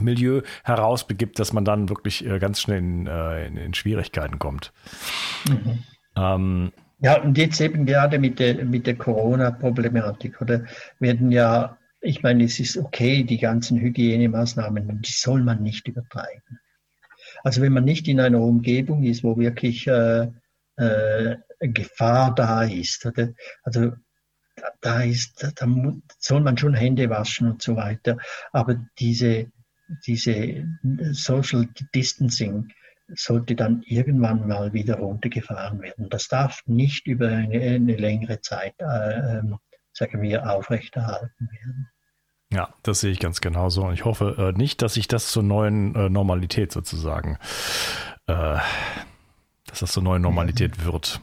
Milieu 0.00 0.42
herausbegibt, 0.64 1.38
dass 1.38 1.52
man 1.52 1.64
dann 1.64 1.88
wirklich 1.88 2.26
äh, 2.26 2.40
ganz 2.40 2.60
schnell 2.60 2.78
in, 2.78 3.06
äh, 3.06 3.46
in, 3.46 3.56
in 3.56 3.74
Schwierigkeiten 3.74 4.40
kommt. 4.40 4.72
Mhm. 5.48 5.84
Ähm, 6.16 6.72
ja, 6.98 7.20
und 7.20 7.36
jetzt 7.36 7.60
eben 7.60 7.84
gerade 7.86 8.18
mit 8.18 8.38
der, 8.38 8.64
mit 8.64 8.86
der 8.86 8.96
Corona-Problematik, 8.96 10.40
oder 10.40 10.64
werden 10.98 11.30
ja, 11.30 11.78
ich 12.00 12.22
meine, 12.22 12.44
es 12.44 12.58
ist 12.60 12.76
okay, 12.76 13.24
die 13.24 13.38
ganzen 13.38 13.78
Hygienemaßnahmen, 13.78 15.02
die 15.02 15.12
soll 15.12 15.42
man 15.42 15.62
nicht 15.62 15.88
übertreiben. 15.88 16.60
Also 17.42 17.60
wenn 17.60 17.72
man 17.72 17.84
nicht 17.84 18.08
in 18.08 18.20
einer 18.20 18.40
Umgebung 18.40 19.02
ist, 19.02 19.24
wo 19.24 19.36
wirklich 19.36 19.86
äh, 19.86 20.28
äh, 20.76 21.36
Gefahr 21.60 22.34
da 22.34 22.62
ist, 22.64 23.04
oder? 23.06 23.32
also 23.62 23.92
da 24.80 25.02
ist, 25.02 25.42
da 25.56 25.66
soll 26.18 26.40
man 26.40 26.56
schon 26.56 26.74
Hände 26.74 27.10
waschen 27.10 27.50
und 27.50 27.62
so 27.62 27.76
weiter. 27.76 28.16
Aber 28.52 28.86
diese, 28.98 29.50
diese 30.06 30.66
Social 31.12 31.68
Distancing, 31.94 32.68
sollte 33.14 33.54
dann 33.54 33.82
irgendwann 33.86 34.46
mal 34.46 34.72
wieder 34.72 34.96
runtergefahren 34.98 35.80
werden. 35.80 36.08
Das 36.08 36.28
darf 36.28 36.62
nicht 36.66 37.06
über 37.06 37.28
eine, 37.28 37.60
eine 37.60 37.96
längere 37.96 38.40
Zeit, 38.40 38.74
äh, 38.78 39.38
ähm, 39.38 39.58
sagen 39.92 40.22
wir, 40.22 40.50
aufrechterhalten 40.50 41.48
werden. 41.50 41.88
Ja, 42.52 42.72
das 42.82 43.00
sehe 43.00 43.10
ich 43.10 43.18
ganz 43.18 43.40
genauso. 43.40 43.84
Und 43.84 43.94
ich 43.94 44.04
hoffe 44.04 44.52
äh, 44.54 44.58
nicht, 44.58 44.82
dass 44.82 44.94
sich 44.94 45.08
das 45.08 45.30
zur 45.30 45.42
neuen 45.42 45.94
äh, 45.94 46.08
Normalität 46.08 46.72
sozusagen, 46.72 47.38
äh, 48.26 48.58
dass 49.66 49.80
das 49.80 49.92
zur 49.92 50.02
neuen 50.02 50.22
Normalität 50.22 50.84
wird. 50.84 51.20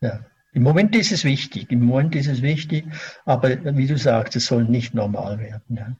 Ja. 0.00 0.20
Im 0.52 0.62
Moment 0.62 0.96
ist 0.96 1.12
es 1.12 1.24
wichtig, 1.24 1.70
im 1.70 1.84
Moment 1.84 2.14
ist 2.14 2.28
es 2.28 2.40
wichtig, 2.40 2.86
aber 3.26 3.50
wie 3.76 3.86
du 3.86 3.98
sagst, 3.98 4.36
es 4.36 4.46
soll 4.46 4.64
nicht 4.64 4.94
normal 4.94 5.38
werden. 5.38 5.76
Ja. 5.76 5.96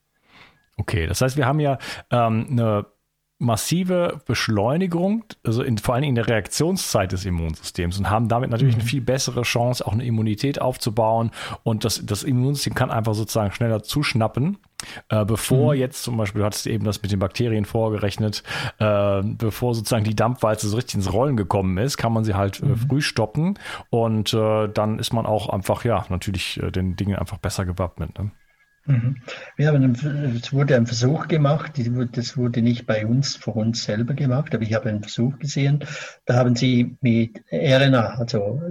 Okay, 0.78 1.07
das 1.07 1.21
heißt, 1.21 1.37
wir 1.37 1.45
haben 1.45 1.61
ja 1.61 1.76
ähm, 2.11 2.47
eine 2.50 2.87
massive 3.38 4.23
Beschleunigung, 4.26 5.25
also 5.45 5.62
in, 5.62 5.76
vor 5.76 5.95
allem 5.95 6.05
in 6.05 6.14
der 6.14 6.26
Reaktionszeit 6.26 7.12
des 7.12 7.26
Immunsystems 7.26 7.99
und 7.99 8.09
haben 8.09 8.28
damit 8.28 8.50
natürlich 8.50 8.76
mhm. 8.76 8.81
eine 8.81 8.88
viel 8.88 9.00
bessere 9.02 9.43
Chance, 9.43 9.87
auch 9.87 9.93
eine 9.93 10.05
Immunität 10.05 10.61
aufzubauen 10.61 11.31
und 11.62 11.85
das, 11.85 12.05
das 12.07 12.23
Immunsystem 12.23 12.75
kann 12.75 12.90
einfach 12.90 13.14
sozusagen 13.14 13.52
schneller 13.52 13.83
zuschnappen. 13.83 14.59
Äh, 15.09 15.25
bevor 15.25 15.75
mhm. 15.75 15.81
jetzt 15.81 16.02
zum 16.02 16.16
Beispiel, 16.16 16.40
du 16.40 16.47
hattest 16.47 16.66
eben 16.66 16.85
das 16.85 17.02
mit 17.02 17.12
den 17.12 17.19
Bakterien 17.19 17.66
vorgerechnet, 17.66 18.43
äh, 18.78 19.23
bevor 19.23 19.75
sozusagen 19.75 20.05
die 20.05 20.16
Dampfwalze 20.16 20.69
so 20.69 20.76
richtig 20.76 20.97
ins 20.97 21.12
Rollen 21.12 21.37
gekommen 21.37 21.76
ist, 21.78 21.99
kann 21.99 22.12
man 22.12 22.25
sie 22.25 22.35
halt 22.35 22.62
äh, 22.62 22.66
mhm. 22.66 22.76
früh 22.76 23.00
stoppen 23.02 23.59
und 23.90 24.33
äh, 24.33 24.69
dann 24.69 24.99
ist 24.99 25.12
man 25.12 25.26
auch 25.26 25.50
einfach, 25.50 25.85
ja, 25.85 26.07
natürlich 26.09 26.62
äh, 26.62 26.71
den 26.71 26.97
Dingen 26.97 27.16
einfach 27.16 27.38
besser 27.38 27.66
gewappnet. 27.66 28.19
Ne? 28.19 28.31
Mhm. 28.87 29.16
Wir 29.57 29.69
haben, 29.69 29.93
es 30.37 30.52
wurde 30.52 30.76
ein 30.76 30.87
Versuch 30.87 31.28
gemacht, 31.28 31.73
das 32.12 32.37
wurde 32.37 32.62
nicht 32.62 32.87
bei 32.87 33.05
uns, 33.05 33.37
vor 33.37 33.57
uns 33.57 33.85
selber 33.85 34.14
gemacht, 34.14 34.55
aber 34.55 34.62
ich 34.62 34.75
habe 34.75 34.88
einen 34.88 35.02
Versuch 35.02 35.38
gesehen. 35.38 35.85
Da 36.25 36.37
haben 36.37 36.55
sie 36.55 36.97
mit 37.00 37.43
RNA, 37.50 38.19
also 38.19 38.62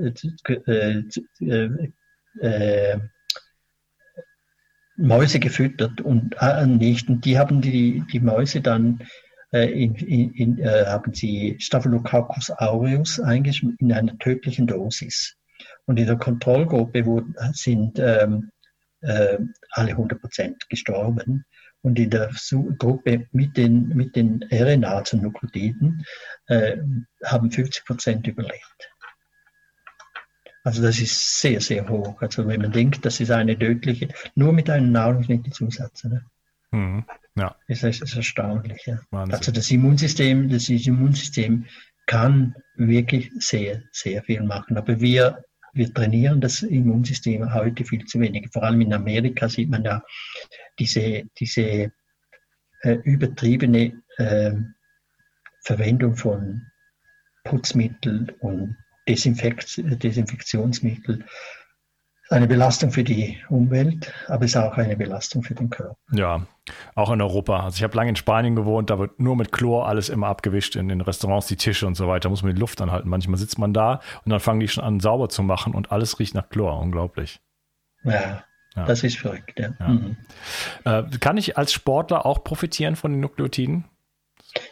äh, 0.67 1.03
äh, 1.41 1.89
äh, 2.41 2.99
Mäuse 4.97 5.39
gefüttert 5.39 5.99
und 6.01 6.35
äh, 6.39 6.65
nicht. 6.65 7.09
Und 7.09 7.25
die 7.25 7.37
haben 7.37 7.61
die, 7.61 8.03
die 8.11 8.19
Mäuse 8.21 8.61
dann 8.61 8.99
äh, 9.51 9.69
in, 9.71 9.95
in, 9.95 10.31
in, 10.31 10.59
äh, 10.59 10.85
haben 10.85 11.13
sie 11.13 11.57
Staphylococcus 11.59 12.51
aureus 12.51 13.19
eingeschmissen 13.19 13.89
in 13.89 13.93
einer 13.93 14.17
tödlichen 14.17 14.67
Dosis. 14.67 15.35
Und 15.85 15.99
in 15.99 16.07
der 16.07 16.17
Kontrollgruppe 16.17 17.05
wo, 17.05 17.21
sind 17.53 17.99
ähm, 17.99 18.51
äh, 19.05 19.37
alle 19.71 19.91
100 19.91 20.19
Prozent 20.19 20.69
gestorben. 20.69 21.45
Und 21.81 21.99
in 21.99 22.09
der 22.09 22.31
Gruppe 22.79 23.27
mit 23.31 23.57
den, 23.57 23.89
mit 23.89 24.15
den 24.15 24.43
RNA, 24.51 25.03
Nukleotiden, 25.13 26.03
äh, 26.47 26.77
haben 27.23 27.51
50 27.51 27.85
Prozent 27.85 28.27
überlebt. 28.27 28.89
Also 30.63 30.81
das 30.81 30.99
ist 30.99 31.39
sehr, 31.39 31.61
sehr 31.61 31.87
hoch. 31.87 32.19
Also 32.23 32.47
wenn 32.47 32.61
man 32.61 32.71
denkt, 32.71 33.05
das 33.05 33.19
ist 33.19 33.29
eine 33.29 33.57
tödliche, 33.57 34.07
nur 34.33 34.51
mit 34.51 34.67
einem 34.67 34.91
Nahrungsmittelzusatz. 34.91 36.05
Ne? 36.05 36.25
Mhm. 36.71 37.05
Ja. 37.35 37.55
Das 37.67 37.83
ist, 37.83 38.01
ist 38.01 38.15
erstaunlich. 38.15 38.83
Ja. 38.87 38.99
Also 39.11 39.51
das 39.51 39.69
Immunsystem, 39.69 40.49
das 40.49 40.67
Immunsystem 40.69 41.65
kann 42.07 42.55
wirklich 42.75 43.31
sehr, 43.37 43.83
sehr 43.91 44.23
viel 44.23 44.41
machen. 44.41 44.77
Aber 44.77 44.99
wir 44.99 45.43
wir 45.75 45.93
trainieren 45.93 46.39
das 46.39 46.63
Immunsystem 46.63 47.53
heute 47.53 47.83
viel 47.83 48.05
zu 48.05 48.19
wenig. 48.19 48.49
Vor 48.51 48.63
allem 48.63 48.81
in 48.81 48.93
Amerika 48.93 49.49
sieht 49.49 49.69
man 49.69 49.83
ja 49.83 50.01
diese, 50.79 51.23
diese 51.37 51.91
äh, 52.81 52.93
übertriebene 53.03 54.01
äh, 54.17 54.53
Verwendung 55.61 56.15
von 56.15 56.61
Putzmitteln 57.43 58.31
und 58.39 58.77
Desinfekt 59.07 59.81
Desinfektionsmittel 60.03 61.25
eine 62.29 62.47
Belastung 62.47 62.91
für 62.91 63.03
die 63.03 63.37
Umwelt, 63.49 64.11
aber 64.27 64.45
es 64.45 64.51
ist 64.51 64.57
auch 64.57 64.77
eine 64.77 64.97
Belastung 64.97 65.43
für 65.43 65.53
den 65.53 65.69
Körper. 65.69 65.95
Ja, 66.11 66.45
auch 66.95 67.11
in 67.11 67.21
Europa. 67.21 67.63
Also 67.63 67.77
ich 67.77 67.83
habe 67.83 67.95
lange 67.95 68.09
in 68.09 68.15
Spanien 68.15 68.55
gewohnt, 68.55 68.89
da 68.89 68.97
wird 68.97 69.19
nur 69.19 69.35
mit 69.35 69.51
Chlor 69.51 69.87
alles 69.87 70.09
immer 70.09 70.27
abgewischt 70.27 70.75
in 70.75 70.87
den 70.87 71.01
Restaurants, 71.01 71.47
die 71.47 71.55
Tische 71.55 71.85
und 71.85 71.95
so 71.95 72.07
weiter. 72.07 72.21
Da 72.21 72.29
muss 72.29 72.41
man 72.41 72.53
die 72.53 72.59
Luft 72.59 72.81
anhalten. 72.81 73.09
Manchmal 73.09 73.37
sitzt 73.37 73.59
man 73.59 73.73
da 73.73 74.01
und 74.23 74.31
dann 74.31 74.39
fangen 74.39 74.59
die 74.59 74.67
schon 74.67 74.83
an 74.83 74.99
sauber 74.99 75.29
zu 75.29 75.43
machen 75.43 75.75
und 75.75 75.91
alles 75.91 76.19
riecht 76.19 76.33
nach 76.33 76.49
Chlor. 76.49 76.79
Unglaublich. 76.79 77.39
Ja, 78.03 78.43
ja. 78.75 78.85
das 78.85 79.03
ist 79.03 79.17
verrückt. 79.17 79.59
Ja. 79.59 79.69
ja. 79.79 79.87
Mhm. 79.87 80.17
Äh, 80.83 81.03
kann 81.19 81.37
ich 81.37 81.57
als 81.57 81.73
Sportler 81.73 82.25
auch 82.25 82.43
profitieren 82.43 82.95
von 82.95 83.11
den 83.11 83.19
Nukleotiden? 83.19 83.85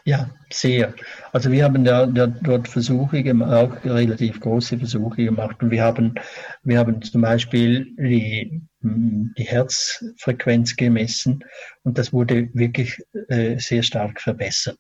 Ja, 0.06 0.30
sehr. 0.52 0.94
Also 1.32 1.52
wir 1.52 1.64
haben 1.64 1.84
da, 1.84 2.06
da 2.06 2.28
dort 2.28 2.68
Versuche 2.68 3.24
gemacht, 3.24 3.52
auch 3.54 3.86
relativ 3.86 4.40
große 4.40 4.78
Versuche 4.78 5.26
gemacht. 5.26 5.62
Und 5.62 5.72
wir 5.72 5.84
haben, 5.84 6.16
wir 6.64 6.78
haben 6.78 7.02
zum 7.02 7.22
Beispiel 7.22 7.94
die, 7.98 8.62
die 8.82 9.44
Herzfrequenz 9.44 10.76
gemessen 10.76 11.44
und 11.84 11.98
das 11.98 12.12
wurde 12.12 12.50
wirklich 12.54 13.02
äh, 13.30 13.58
sehr 13.60 13.84
stark 13.84 14.22
verbessert. 14.22 14.78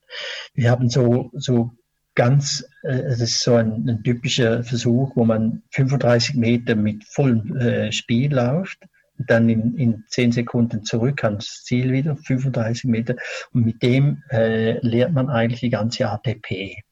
Wir 0.54 0.72
haben 0.72 0.90
so, 0.90 1.32
so 1.34 1.72
ganz, 2.16 2.66
äh, 2.84 3.04
das 3.04 3.22
ist 3.22 3.40
so 3.42 3.56
ein, 3.56 3.88
ein 3.88 4.04
typischer 4.04 4.64
Versuch, 4.64 5.16
wo 5.16 5.26
man 5.26 5.64
35 5.72 6.36
Meter 6.36 6.76
mit 6.76 7.04
vollem 7.06 7.56
äh, 7.58 7.92
Spiel 7.92 8.34
läuft 8.34 8.80
dann 9.18 9.50
in, 9.50 9.76
in 9.76 10.04
10 10.08 10.32
Sekunden 10.32 10.84
zurück 10.84 11.24
ans 11.24 11.64
Ziel 11.64 11.92
wieder, 11.92 12.16
35 12.16 12.86
Meter. 12.86 13.16
Und 13.52 13.66
mit 13.66 13.82
dem 13.84 14.24
äh, 14.30 14.80
lernt 14.86 15.14
man 15.14 15.30
eigentlich 15.30 15.62
die 15.62 15.70
ganze 15.70 16.10
ATP. 16.10 16.84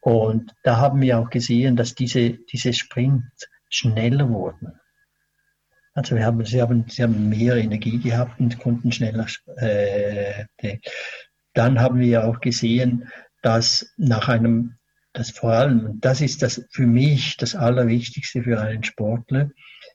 Und 0.00 0.52
da 0.64 0.78
haben 0.78 1.00
wir 1.00 1.18
auch 1.18 1.30
gesehen, 1.30 1.76
dass 1.76 1.94
diese, 1.94 2.30
diese 2.30 2.72
Sprints 2.72 3.48
schneller 3.68 4.28
wurden. 4.28 4.72
Also 5.94 6.16
wir 6.16 6.24
haben, 6.24 6.44
sie, 6.44 6.60
haben, 6.60 6.86
sie 6.88 7.02
haben 7.02 7.28
mehr 7.28 7.56
Energie 7.56 7.98
gehabt 7.98 8.40
und 8.40 8.58
konnten 8.58 8.92
schneller. 8.92 9.26
Äh, 9.56 10.44
dann 11.52 11.80
haben 11.80 12.00
wir 12.00 12.24
auch 12.24 12.40
gesehen, 12.40 13.08
dass 13.42 13.92
nach 13.96 14.28
einem, 14.28 14.76
das 15.12 15.30
vor 15.30 15.52
allem, 15.52 16.00
das 16.00 16.20
ist 16.20 16.42
das 16.42 16.66
für 16.70 16.86
mich 16.86 17.36
das 17.36 17.54
Allerwichtigste 17.54 18.42
für 18.42 18.60
einen 18.60 18.84
Sportler, 18.84 19.50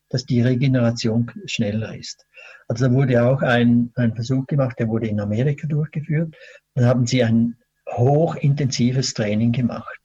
dass 0.10 0.26
die 0.26 0.42
Regeneration 0.42 1.32
schneller 1.46 1.96
ist. 1.96 2.26
Also 2.68 2.88
da 2.88 2.94
wurde 2.94 3.24
auch 3.24 3.42
ein, 3.42 3.92
ein 3.96 4.16
Versuch 4.16 4.46
gemacht, 4.48 4.80
der 4.80 4.88
wurde 4.88 5.08
in 5.08 5.20
Amerika 5.20 5.68
durchgeführt. 5.68 6.36
Dann 6.76 6.86
haben 6.86 7.06
sie 7.06 7.24
ein 7.24 7.56
hochintensives 7.90 9.14
Training 9.14 9.52
gemacht. 9.52 10.00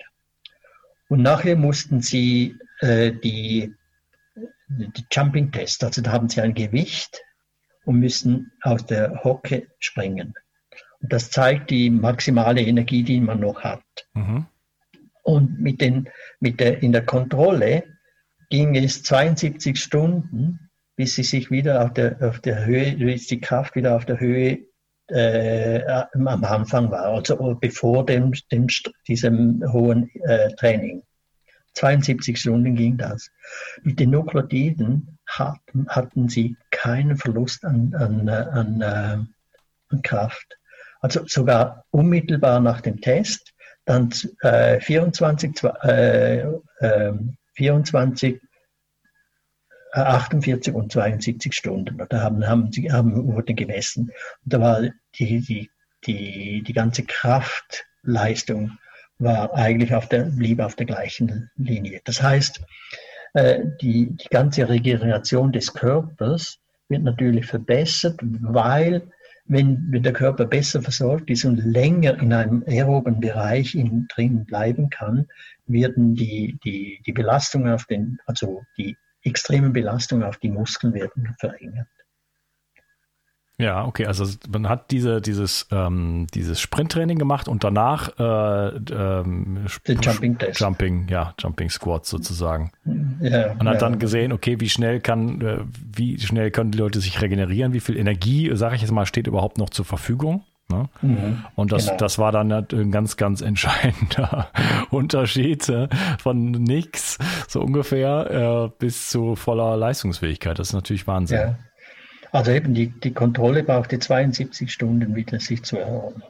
Und 1.09 1.23
nachher 1.23 1.57
mussten 1.57 2.01
sie 2.01 2.57
äh, 2.81 3.13
die, 3.13 3.75
die 4.69 5.05
Jumping 5.11 5.53
Test, 5.53 5.85
also 5.85 6.01
da 6.01 6.13
haben 6.13 6.29
sie 6.29 6.41
ein 6.41 6.55
Gewicht 6.55 7.21
und 7.85 7.99
müssen 7.99 8.53
aus 8.63 8.87
der 8.87 9.23
Hocke 9.25 9.67
springen. 9.79 10.35
Und 11.01 11.13
das 11.13 11.31
zeigt 11.31 11.71
die 11.71 11.91
maximale 11.91 12.63
Energie, 12.63 13.03
die 13.03 13.21
man 13.21 13.41
noch 13.41 13.63
hat. 13.63 13.83
Mhm. 14.15 14.47
Und 15.25 15.61
mit 15.61 15.81
den, 15.81 16.09
mit 16.41 16.61
der, 16.61 16.83
in 16.83 16.93
der 16.93 17.05
Kontrolle 17.05 17.85
ging 18.53 18.77
es 18.77 19.03
72 19.03 19.81
Stunden, 19.81 20.69
bis 20.95 21.15
sie 21.15 21.23
sich 21.23 21.51
wieder 21.51 21.83
auf 21.83 21.95
der, 21.95 22.19
auf 22.21 22.39
der 22.41 22.67
Höhe, 22.67 22.93
bis 22.97 23.27
die 23.27 23.41
Kraft 23.41 23.75
wieder 23.77 23.97
auf 23.97 24.05
der 24.05 24.21
Höhe 24.21 24.67
äh, 25.09 25.83
am 26.13 26.45
Anfang 26.45 26.91
war, 26.91 27.07
also 27.07 27.57
bevor 27.59 28.05
dem, 28.05 28.33
dem 28.51 28.67
diesem 29.09 29.65
hohen 29.73 30.11
äh, 30.25 30.55
Training. 30.57 31.03
72 31.73 32.39
Stunden 32.39 32.75
ging 32.75 32.99
das. 32.99 33.31
Mit 33.85 33.99
den 33.99 34.11
Nukleotiden 34.11 35.19
hatten, 35.27 35.89
hatten 35.89 36.29
sie 36.29 36.55
keinen 36.71 37.17
Verlust 37.17 37.65
an, 37.65 37.95
an, 37.95 38.29
an, 38.29 38.81
äh, 38.83 39.95
an 39.95 40.03
Kraft. 40.03 40.59
Also 41.01 41.23
sogar 41.27 41.87
unmittelbar 41.91 42.61
nach 42.61 42.83
dem 42.83 43.01
Test, 43.01 43.55
dann 43.87 44.11
äh, 44.43 44.79
24, 44.79 45.63
äh, 45.85 46.45
24, 47.55 48.41
48 49.93 50.75
und 50.75 50.93
72 50.93 51.55
Stunden. 51.55 52.03
Da 52.09 52.21
haben, 52.21 52.47
haben 52.47 52.73
sie 52.73 52.91
haben, 52.91 53.27
wurden 53.27 53.57
gemessen. 53.57 54.11
Und 54.45 54.53
da 54.53 54.61
war 54.61 54.83
die, 55.19 55.41
die, 55.41 55.71
die, 56.07 56.63
die 56.63 56.73
ganze 56.73 57.05
Kraftleistung 57.05 58.79
war 59.19 59.55
eigentlich 59.55 59.95
auf 59.95 60.09
der, 60.09 60.25
blieb 60.25 60.61
auf 60.61 60.75
der 60.75 60.87
gleichen 60.87 61.51
Linie. 61.57 62.01
Das 62.05 62.23
heißt, 62.23 62.63
äh, 63.35 63.61
die, 63.81 64.17
die 64.17 64.29
ganze 64.29 64.69
Regeneration 64.69 65.53
des 65.53 65.73
Körpers 65.75 66.59
wird 66.89 67.03
natürlich 67.03 67.47
verbessert, 67.47 68.19
weil 68.23 69.11
wenn, 69.45 69.91
wenn 69.91 70.03
der 70.03 70.13
Körper 70.13 70.45
besser 70.47 70.83
versorgt 70.83 71.31
ist 71.31 71.45
und 71.45 71.57
länger 71.57 72.21
in 72.21 72.33
einem 72.33 72.65
aeroben 72.67 73.21
Bereich 73.21 73.75
in, 73.75 74.07
drin 74.09 74.45
bleiben 74.45 74.89
kann, 74.91 75.27
werden 75.67 76.15
die, 76.15 76.59
die, 76.65 77.03
die 77.05 77.13
Belastungen 77.13 77.73
auf 77.73 77.85
den, 77.87 78.19
also 78.27 78.63
die 78.77 78.97
extreme 79.23 79.71
Belastung 79.71 80.23
auf 80.23 80.37
die 80.38 80.51
Muskeln 80.51 80.95
werden 80.95 81.35
verringert. 81.38 81.88
Ja, 83.62 83.85
okay, 83.85 84.07
also 84.07 84.27
man 84.51 84.68
hat 84.68 84.90
diese, 84.90 85.20
dieses, 85.20 85.68
ähm, 85.70 86.27
dieses 86.35 86.61
Sprinttraining 86.61 87.16
gemacht 87.16 87.46
und 87.46 87.62
danach 87.62 88.11
äh, 88.18 88.77
ähm, 88.77 89.66
Jumping. 89.87 90.37
Jumping, 90.53 91.07
ja, 91.09 91.33
Jumping 91.38 91.70
Squats 91.70 92.11
sozusagen. 92.11 92.72
Ja, 93.20 93.55
man 93.55 93.68
hat 93.68 93.75
ja. 93.75 93.81
dann 93.81 94.01
gesehen, 94.01 94.33
okay, 94.33 94.59
wie 94.59 94.68
schnell 94.68 95.01
kann, 95.01 95.40
äh, 95.40 95.59
wie 95.94 96.18
schnell 96.18 96.51
können 96.51 96.72
die 96.72 96.79
Leute 96.79 97.01
sich 97.01 97.22
regenerieren, 97.22 97.72
wie 97.72 97.79
viel 97.79 97.96
Energie, 97.96 98.51
sage 98.55 98.75
ich 98.75 98.83
jetzt 98.83 98.90
mal, 98.90 99.07
steht 99.07 99.29
überhaupt 99.29 99.59
noch 99.59 99.70
zur 99.70 99.85
Verfügung. 99.85 100.42
Ne? 100.68 100.88
Mhm, 101.03 101.44
und 101.55 101.70
das, 101.70 101.87
genau. 101.87 101.98
das 101.98 102.18
war 102.18 102.33
dann 102.33 102.51
ein 102.51 102.90
ganz, 102.90 103.16
ganz 103.16 103.42
entscheidender 103.42 104.48
Unterschied 104.90 105.68
äh, 105.68 105.88
von 106.18 106.51
nichts, 106.51 107.18
so 107.46 107.61
ungefähr, 107.61 108.70
äh, 108.70 108.70
bis 108.79 109.11
zu 109.11 109.37
voller 109.37 109.77
Leistungsfähigkeit. 109.77 110.59
Das 110.59 110.68
ist 110.68 110.75
natürlich 110.75 111.07
Wahnsinn. 111.07 111.38
Ja. 111.38 111.59
Also 112.33 112.51
eben 112.51 112.73
die, 112.73 112.88
die 112.88 113.12
Kontrolle 113.12 113.62
brauchte 113.62 113.99
72 113.99 114.73
Stunden, 114.73 115.14
wieder 115.14 115.38
sich 115.38 115.62
zu 115.62 115.79
erholen. 115.79 116.23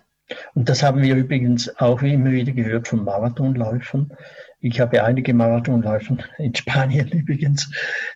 Und 0.55 0.69
das 0.69 0.83
haben 0.83 1.01
wir 1.01 1.15
übrigens 1.15 1.75
auch 1.79 2.03
immer 2.03 2.33
wieder 2.33 2.53
gehört 2.53 2.88
von 2.88 3.05
Marathonläufern. 3.05 4.12
Ich 4.61 4.81
habe 4.81 5.05
einige 5.05 5.33
Marathonläufer 5.33 6.19
in 6.38 6.55
Spanien 6.55 7.09
übrigens, 7.12 7.71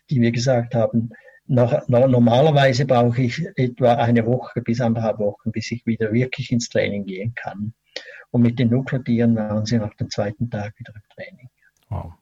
die 0.09 0.19
mir 0.19 0.31
gesagt 0.31 0.75
haben, 0.75 1.11
nach, 1.45 1.87
normalerweise 1.87 2.85
brauche 2.85 3.21
ich 3.21 3.47
etwa 3.55 3.93
eine 3.93 4.25
Woche 4.25 4.61
bis 4.61 4.81
anderthalb 4.81 5.19
Wochen, 5.19 5.51
bis 5.51 5.71
ich 5.71 5.85
wieder 5.85 6.11
wirklich 6.11 6.51
ins 6.51 6.67
Training 6.67 7.05
gehen 7.05 7.33
kann. 7.35 7.73
Und 8.31 8.41
mit 8.41 8.59
den 8.59 8.69
Nukleotieren 8.69 9.35
waren 9.37 9.65
sie 9.65 9.77
nach 9.77 9.93
dem 9.93 10.09
zweiten 10.09 10.49
Tag 10.49 10.77
wieder 10.77 10.93
im 10.93 11.01
Training. 11.15 11.49
Wow. 11.87 12.13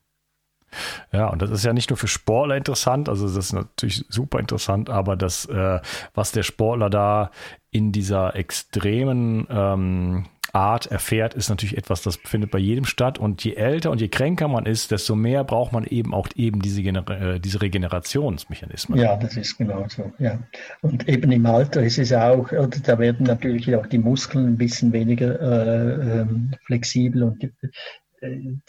Ja, 1.11 1.27
und 1.27 1.41
das 1.41 1.49
ist 1.51 1.65
ja 1.65 1.73
nicht 1.73 1.89
nur 1.89 1.97
für 1.97 2.07
Sportler 2.07 2.55
interessant, 2.57 3.09
also 3.09 3.25
das 3.27 3.37
ist 3.37 3.53
natürlich 3.53 4.05
super 4.09 4.39
interessant, 4.39 4.89
aber 4.89 5.15
das, 5.15 5.45
äh, 5.45 5.79
was 6.13 6.31
der 6.31 6.43
Sportler 6.43 6.89
da 6.89 7.31
in 7.71 7.91
dieser 7.91 8.35
extremen 8.35 9.47
ähm, 9.49 10.25
Art 10.55 10.85
erfährt, 10.87 11.33
ist 11.33 11.49
natürlich 11.49 11.77
etwas, 11.77 12.01
das 12.01 12.15
findet 12.15 12.49
bei 12.49 12.59
jedem 12.59 12.85
statt. 12.85 13.19
Und 13.19 13.43
je 13.43 13.55
älter 13.55 13.91
und 13.91 13.99
je 13.99 14.07
kränker 14.07 14.47
man 14.47 14.65
ist, 14.65 14.91
desto 14.91 15.13
mehr 15.13 15.43
braucht 15.43 15.73
man 15.73 15.83
eben 15.83 16.13
auch 16.13 16.29
eben 16.35 16.61
diese, 16.61 16.81
Gener 16.81 17.07
äh, 17.09 17.39
diese 17.41 17.61
Regenerationsmechanismen. 17.61 18.97
Ja, 18.97 19.17
das 19.17 19.35
ist 19.35 19.57
genau 19.57 19.85
so. 19.89 20.13
Ja. 20.17 20.39
Und 20.81 21.09
eben 21.09 21.31
im 21.33 21.45
Alter 21.45 21.83
ist 21.83 21.97
es 21.97 22.13
auch, 22.13 22.49
da 22.49 22.99
werden 22.99 23.25
natürlich 23.25 23.75
auch 23.75 23.85
die 23.85 23.97
Muskeln 23.97 24.47
ein 24.47 24.57
bisschen 24.57 24.93
weniger 24.93 25.39
äh, 25.41 26.21
ähm, 26.21 26.51
flexibel 26.65 27.23
und 27.23 27.51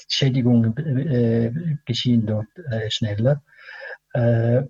Schädigungen 0.08 0.76
äh, 0.76 1.52
geschehen 1.84 2.26
dort 2.26 2.48
äh, 2.70 2.90
schneller. 2.90 3.42
Äh, 4.12 4.62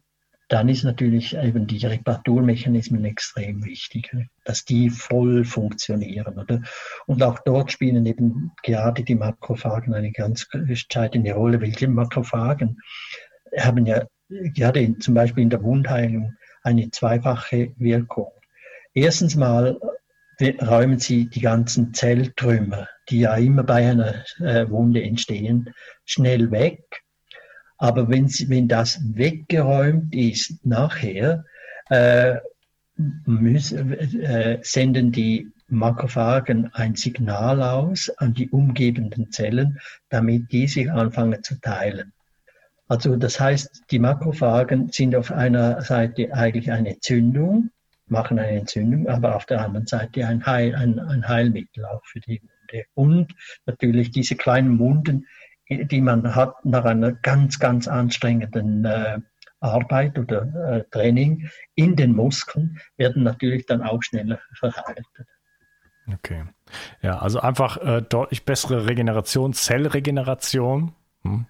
dann 0.49 0.69
ist 0.69 0.85
natürlich 0.85 1.37
eben 1.37 1.67
die 1.67 1.85
Reparaturmechanismen 1.85 3.05
extrem 3.05 3.65
wichtig, 3.65 4.15
dass 4.45 4.65
die 4.65 4.91
voll 4.91 5.45
funktionieren. 5.45 6.39
Oder? 6.39 6.62
Und 7.07 7.23
auch 7.23 7.41
dort 7.45 7.73
spielen 7.73 8.07
eben 8.07 8.53
gerade 8.62 9.03
die 9.03 9.17
Makrophagen 9.17 9.93
eine 9.93 10.12
ganz 10.12 10.47
entscheidende 10.53 11.33
Rolle. 11.33 11.61
Welche 11.61 11.89
Makrophagen 11.89 12.79
haben 13.59 13.87
ja 13.87 14.07
gerade 14.29 14.81
in, 14.81 15.01
zum 15.01 15.15
Beispiel 15.15 15.43
in 15.43 15.51
der 15.51 15.62
Wundheilung 15.62 16.37
eine 16.62 16.91
zweifache 16.91 17.73
Wirkung. 17.77 18.31
Erstens 18.95 19.35
mal 19.35 19.79
räumen 20.41 20.99
sie 20.99 21.29
die 21.29 21.41
ganzen 21.41 21.93
Zelltrümmer, 21.93 22.89
die 23.09 23.21
ja 23.21 23.37
immer 23.37 23.62
bei 23.62 23.90
einer 23.90 24.25
äh, 24.40 24.69
Wunde 24.69 25.03
entstehen, 25.03 25.73
schnell 26.05 26.51
weg 26.51 27.05
aber 27.79 28.09
wenn, 28.09 28.29
wenn 28.49 28.69
das 28.69 29.01
weggeräumt 29.03 30.14
ist 30.14 30.64
nachher, 30.64 31.45
äh, 31.90 32.37
müssen, 32.97 33.92
äh, 33.92 34.59
senden 34.62 35.12
die 35.12 35.53
Makrophagen 35.69 36.73
ein 36.73 36.95
Signal 36.95 37.62
aus 37.62 38.09
an 38.16 38.33
die 38.33 38.49
umgebenden 38.49 39.31
Zellen, 39.31 39.79
damit 40.09 40.53
die 40.53 40.69
sich 40.69 40.90
anfangen 40.90 41.42
zu 41.42 41.61
teilen. 41.61 42.12
Also 42.88 43.16
das 43.16 43.40
heißt, 43.40 43.83
die 43.90 43.99
Makrophagen 43.99 44.90
sind 44.92 45.14
auf 45.16 45.33
einer 45.33 45.83
Seite 45.83 46.33
eigentlich 46.33 46.71
eine 46.71 46.95
Entzündung, 46.95 47.71
machen 48.07 48.38
eine 48.38 48.61
Entzündung, 48.61 49.09
aber 49.09 49.35
auf 49.35 49.45
der 49.45 49.61
anderen 49.61 49.88
Seite 49.88 50.27
ein, 50.27 50.47
Heil, 50.47 50.75
ein, 50.77 51.01
ein 51.01 51.27
Heilmittel 51.27 51.85
auch 51.85 52.05
für 52.05 52.21
die. 52.21 52.40
Und 52.95 53.35
natürlich 53.67 54.11
diese 54.11 54.37
kleinen 54.37 54.79
Wunden 54.79 55.27
die 55.69 56.01
man 56.01 56.35
hat 56.35 56.65
nach 56.65 56.85
einer 56.85 57.13
ganz, 57.13 57.59
ganz 57.59 57.89
anstrengenden 57.89 58.85
äh, 58.85 59.19
Arbeit 59.61 60.19
oder 60.19 60.43
äh, 60.71 60.85
Training 60.91 61.49
in 61.75 61.97
den 61.97 62.15
Muskeln, 62.15 62.79
werden 62.97 63.23
natürlich 63.23 63.67
dann 63.67 63.83
auch 63.83 64.03
schneller 64.03 64.39
verheilt. 64.55 65.07
Okay. 66.13 66.45
Ja, 67.03 67.19
also 67.19 67.41
einfach 67.41 67.79
äh, 67.79 68.03
deutlich 68.03 68.45
bessere 68.45 68.87
Regeneration, 68.87 69.55
Zellregeneration. 69.55 70.93
Hm. 71.23 71.47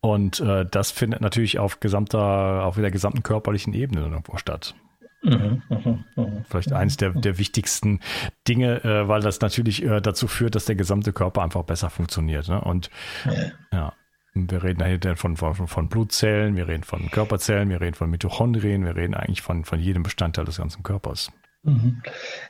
Und 0.00 0.40
äh, 0.40 0.64
das 0.68 0.90
findet 0.90 1.20
natürlich 1.20 1.58
auf 1.58 1.78
gesamter, 1.78 2.64
auf 2.64 2.76
der 2.76 2.90
gesamten 2.90 3.22
körperlichen 3.22 3.74
Ebene 3.74 4.00
irgendwo 4.00 4.38
statt. 4.38 4.74
Mhm, 5.22 5.62
mh, 5.68 6.04
mh. 6.16 6.44
Vielleicht 6.48 6.72
eines 6.72 6.96
der, 6.96 7.10
der 7.10 7.38
wichtigsten 7.38 8.00
Dinge, 8.48 8.82
äh, 8.84 9.06
weil 9.06 9.20
das 9.20 9.40
natürlich 9.40 9.84
äh, 9.84 10.00
dazu 10.00 10.26
führt, 10.28 10.54
dass 10.54 10.64
der 10.64 10.76
gesamte 10.76 11.12
Körper 11.12 11.42
einfach 11.42 11.62
besser 11.62 11.90
funktioniert. 11.90 12.48
Ne? 12.48 12.60
Und 12.60 12.90
ja. 13.26 13.32
ja. 13.72 13.92
Wir 14.32 14.62
reden 14.62 14.84
hier 14.84 15.16
von, 15.16 15.36
von, 15.36 15.54
von 15.54 15.88
Blutzellen, 15.88 16.54
wir 16.54 16.68
reden 16.68 16.84
von 16.84 17.10
Körperzellen, 17.10 17.68
wir 17.68 17.80
reden 17.80 17.94
von 17.94 18.08
Mitochondrien, 18.08 18.84
wir 18.84 18.94
reden 18.94 19.14
eigentlich 19.14 19.42
von, 19.42 19.64
von 19.64 19.80
jedem 19.80 20.04
Bestandteil 20.04 20.44
des 20.44 20.58
ganzen 20.58 20.84
Körpers. 20.84 21.32
Mhm. 21.64 22.00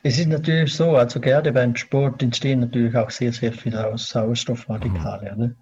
Es 0.03 0.19
ist 0.19 0.27
natürlich 0.27 0.75
so, 0.75 0.95
also 0.95 1.19
gerade 1.19 1.51
beim 1.51 1.75
Sport 1.75 2.21
entstehen 2.21 2.59
natürlich 2.59 2.95
auch 2.95 3.09
sehr, 3.09 3.33
sehr 3.33 3.51
viele 3.51 3.97
Sauerstoffradikale. 3.97 5.33
Mhm. 5.33 5.39
Ne? 5.39 5.55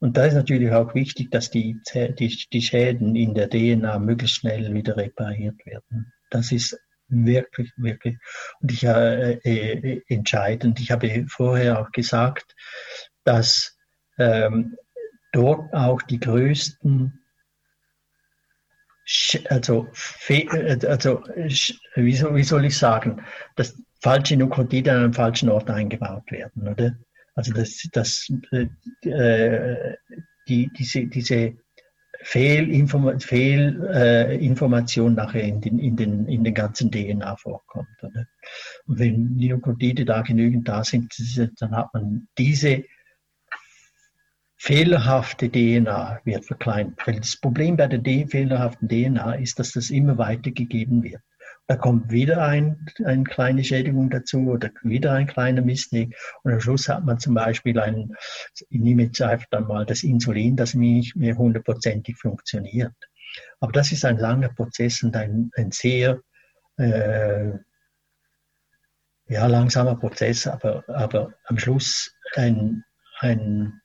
Und 0.00 0.16
da 0.16 0.24
ist 0.24 0.34
natürlich 0.34 0.72
auch 0.72 0.94
wichtig, 0.94 1.30
dass 1.30 1.50
die, 1.50 1.80
die, 1.94 2.44
die 2.52 2.62
Schäden 2.62 3.14
in 3.14 3.34
der 3.34 3.50
DNA 3.50 3.98
möglichst 3.98 4.36
schnell 4.36 4.72
wieder 4.72 4.96
repariert 4.96 5.64
werden. 5.66 6.12
Das 6.30 6.52
ist 6.52 6.78
wirklich, 7.08 7.72
wirklich 7.76 8.18
und 8.60 8.72
ich, 8.72 8.84
äh, 8.84 9.32
äh, 9.32 10.02
entscheidend. 10.08 10.80
Ich 10.80 10.90
habe 10.90 11.26
vorher 11.28 11.80
auch 11.80 11.90
gesagt, 11.92 12.54
dass 13.24 13.76
ähm, 14.18 14.76
dort 15.32 15.72
auch 15.72 16.02
die 16.02 16.20
größten, 16.20 17.18
also, 19.48 19.88
also 20.86 21.22
wie, 21.94 22.14
soll, 22.14 22.36
wie 22.36 22.42
soll 22.42 22.64
ich 22.66 22.76
sagen, 22.76 23.24
dass 23.56 23.80
falsche 24.00 24.36
Nukleotide 24.36 24.92
an 24.92 24.98
einem 24.98 25.14
falschen 25.14 25.48
Ort 25.48 25.70
eingebaut 25.70 26.30
werden, 26.30 26.68
oder? 26.68 26.96
Also 27.34 27.52
dass, 27.52 27.88
dass 27.92 28.30
äh, 28.50 29.96
die, 30.48 30.70
diese, 30.76 31.06
diese 31.06 31.56
Fehlinformation 32.30 33.20
Fehlinformation 33.26 35.14
nachher 35.14 35.44
in 35.44 35.62
den, 35.62 35.78
in, 35.78 35.96
den, 35.96 36.26
in 36.26 36.44
den 36.44 36.52
ganzen 36.52 36.90
DNA 36.90 37.36
vorkommt. 37.36 37.88
Oder? 38.02 38.26
Und 38.86 38.98
wenn 38.98 39.36
Nukleotide 39.36 40.04
da 40.04 40.20
genügend 40.20 40.68
da 40.68 40.84
sind, 40.84 41.10
dann 41.58 41.74
hat 41.74 41.94
man 41.94 42.28
diese 42.36 42.84
fehlerhafte 44.56 45.50
DNA 45.50 46.20
wird 46.24 46.44
verkleinert. 46.44 46.98
Weil 47.06 47.16
das 47.16 47.34
Problem 47.40 47.78
bei 47.78 47.86
der 47.86 48.02
fehlerhaften 48.28 48.88
DNA 48.88 49.36
ist, 49.36 49.58
dass 49.58 49.72
das 49.72 49.88
immer 49.88 50.18
weitergegeben 50.18 51.02
wird. 51.02 51.22
Da 51.68 51.76
kommt 51.76 52.10
wieder 52.10 52.42
ein, 52.42 52.86
eine 53.04 53.24
kleine 53.24 53.62
Schädigung 53.62 54.08
dazu 54.08 54.38
oder 54.48 54.70
wieder 54.82 55.12
ein 55.12 55.26
kleiner 55.26 55.60
Mistake. 55.60 56.16
Und 56.42 56.54
am 56.54 56.60
Schluss 56.60 56.88
hat 56.88 57.04
man 57.04 57.18
zum 57.18 57.34
Beispiel 57.34 57.78
ein, 57.78 58.14
ich 58.70 58.80
nehme 58.80 59.04
jetzt 59.04 59.20
einfach 59.20 59.46
dann 59.50 59.66
mal 59.66 59.84
das 59.84 60.02
Insulin, 60.02 60.56
das 60.56 60.72
nicht 60.72 61.14
mehr 61.14 61.36
hundertprozentig 61.36 62.16
funktioniert. 62.16 62.94
Aber 63.60 63.70
das 63.70 63.92
ist 63.92 64.06
ein 64.06 64.16
langer 64.16 64.48
Prozess 64.48 65.02
und 65.02 65.14
ein, 65.14 65.50
ein 65.56 65.70
sehr 65.70 66.22
äh, 66.78 67.50
ja, 69.26 69.46
langsamer 69.46 69.96
Prozess, 69.96 70.46
aber, 70.46 70.84
aber 70.88 71.34
am 71.44 71.58
Schluss 71.58 72.16
ein, 72.34 72.82
ein 73.18 73.78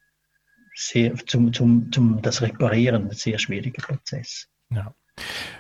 sehr, 0.74 1.16
zum, 1.26 1.52
zum, 1.52 1.92
zum 1.92 2.22
das 2.22 2.42
Reparieren 2.42 3.10
ein 3.10 3.12
sehr 3.12 3.40
schwieriger 3.40 3.86
Prozess. 3.86 4.48
Ja. 4.70 4.96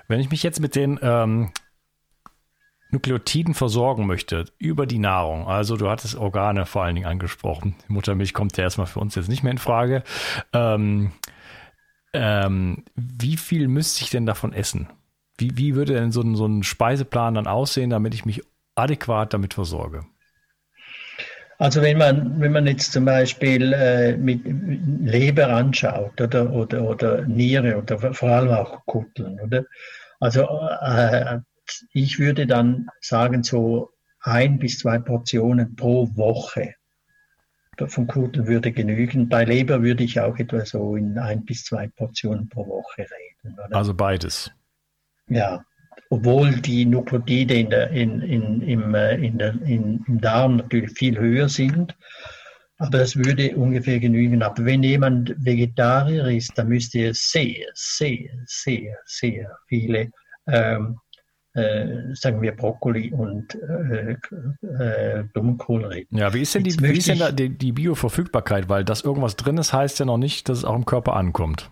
Wenn 0.08 0.22
ich 0.22 0.32
mich 0.32 0.42
jetzt 0.42 0.62
mit 0.62 0.76
den 0.76 0.98
ähm, 1.02 1.52
Nukleotiden 2.93 3.56
versorgen 3.56 4.06
möchte 4.06 4.45
über 4.60 4.86
die 4.86 4.99
Nahrung, 4.99 5.47
also 5.47 5.75
du 5.75 5.89
hattest 5.89 6.15
Organe 6.15 6.65
vor 6.65 6.84
allen 6.84 6.95
Dingen 6.95 7.08
angesprochen, 7.08 7.75
Muttermilch 7.88 8.34
kommt 8.34 8.56
ja 8.56 8.63
erstmal 8.63 8.88
für 8.88 8.99
uns 8.99 9.15
jetzt 9.15 9.29
nicht 9.29 9.43
mehr 9.43 9.51
in 9.51 9.58
Frage. 9.58 10.03
Ähm, 10.53 11.12
ähm, 12.13 12.86
wie 12.95 13.38
viel 13.38 13.67
müsste 13.67 14.03
ich 14.03 14.12
denn 14.12 14.27
davon 14.27 14.53
essen? 14.53 14.88
Wie, 15.38 15.58
wie 15.58 15.75
würde 15.75 15.95
denn 15.95 16.12
so 16.12 16.21
ein, 16.21 16.36
so 16.36 16.45
ein 16.45 16.62
Speiseplan 16.62 17.34
dann 17.34 17.47
aussehen, 17.47 17.89
damit 17.89 18.13
ich 18.13 18.25
mich 18.25 18.43
adäquat 18.75 19.34
damit 19.34 19.56
versorge? 19.56 20.06
Also 21.58 21.82
wenn 21.82 21.97
man, 21.97 22.39
wenn 22.39 22.51
man 22.51 22.67
jetzt 22.67 22.91
zum 22.91 23.06
Beispiel 23.06 23.73
äh, 23.73 24.17
mit 24.17 24.41
Leber 24.45 25.47
anschaut 25.47 26.19
oder, 26.21 26.51
oder, 26.51 26.84
oder 26.84 27.25
Niere 27.25 27.77
oder 27.77 28.13
vor 28.13 28.29
allem 28.29 28.51
auch 28.51 28.86
Kutteln, 28.86 29.39
oder? 29.39 29.63
Also 30.19 30.43
äh, 30.82 31.39
ich 31.94 32.20
würde 32.20 32.48
dann 32.48 32.88
sagen, 33.02 33.44
so 33.44 33.92
ein 34.22 34.60
bis 34.60 34.80
zwei 34.80 35.00
Portionen 35.00 35.76
pro 35.76 36.08
Woche 36.16 36.76
von 37.88 38.08
Kutteln 38.08 38.48
würde 38.48 38.72
genügen. 38.72 39.30
Bei 39.30 39.44
Leber 39.44 39.82
würde 39.82 40.04
ich 40.04 40.20
auch 40.20 40.38
etwa 40.38 40.66
so 40.66 40.96
in 40.96 41.18
ein 41.18 41.44
bis 41.44 41.66
zwei 41.66 41.88
Portionen 41.88 42.48
pro 42.50 42.68
Woche 42.68 43.02
reden. 43.02 43.58
Oder? 43.58 43.76
Also 43.76 43.94
beides. 43.94 44.52
Ja, 45.28 45.66
obwohl 46.10 46.52
die 46.52 46.86
Nukleotide 46.86 47.56
in 47.56 47.70
der, 47.70 47.90
in, 47.90 48.22
in, 48.22 48.62
im, 48.62 48.94
äh, 48.94 49.16
in 49.16 49.38
der, 49.38 49.54
in, 49.64 50.04
im 50.08 50.22
Darm 50.22 50.58
natürlich 50.58 50.92
viel 50.92 51.18
höher 51.18 51.50
sind. 51.50 51.96
Aber 52.78 53.00
das 53.00 53.16
würde 53.16 53.56
ungefähr 53.56 54.00
genügen. 54.00 54.44
Aber 54.44 54.66
wenn 54.66 54.84
jemand 54.84 55.34
Vegetarier 55.44 56.26
ist, 56.28 56.52
dann 56.56 56.68
müsste 56.68 57.00
er 57.00 57.14
sehr, 57.14 57.68
sehr, 57.74 58.30
sehr, 58.46 58.98
sehr 59.06 59.58
viele 59.68 60.12
ähm, 60.48 61.00
äh, 61.54 62.16
sagen 62.16 62.42
wir 62.42 62.56
Brokkoli 62.56 63.12
und 63.12 63.56
äh, 63.56 64.18
äh, 64.62 65.24
Blumenkohl 65.34 65.86
reden. 65.86 66.18
Ja, 66.18 66.34
wie 66.34 66.42
ist 66.42 66.56
denn, 66.56 66.63
die, 66.63 66.80
wie 66.80 66.98
ist 66.98 67.08
denn 67.08 67.20
da 67.20 67.32
die, 67.32 67.50
die, 67.50 67.72
Bioverfügbarkeit? 67.72 68.70
Weil 68.70 68.84
das 68.84 69.02
irgendwas 69.02 69.36
drin 69.36 69.58
ist, 69.58 69.72
heißt 69.72 70.00
ja 70.00 70.06
noch 70.06 70.18
nicht, 70.18 70.50
dass 70.50 70.60
es 70.60 70.66
auch 70.66 70.76
im 70.76 70.86
Körper 70.86 71.16
ankommt. 71.16 71.70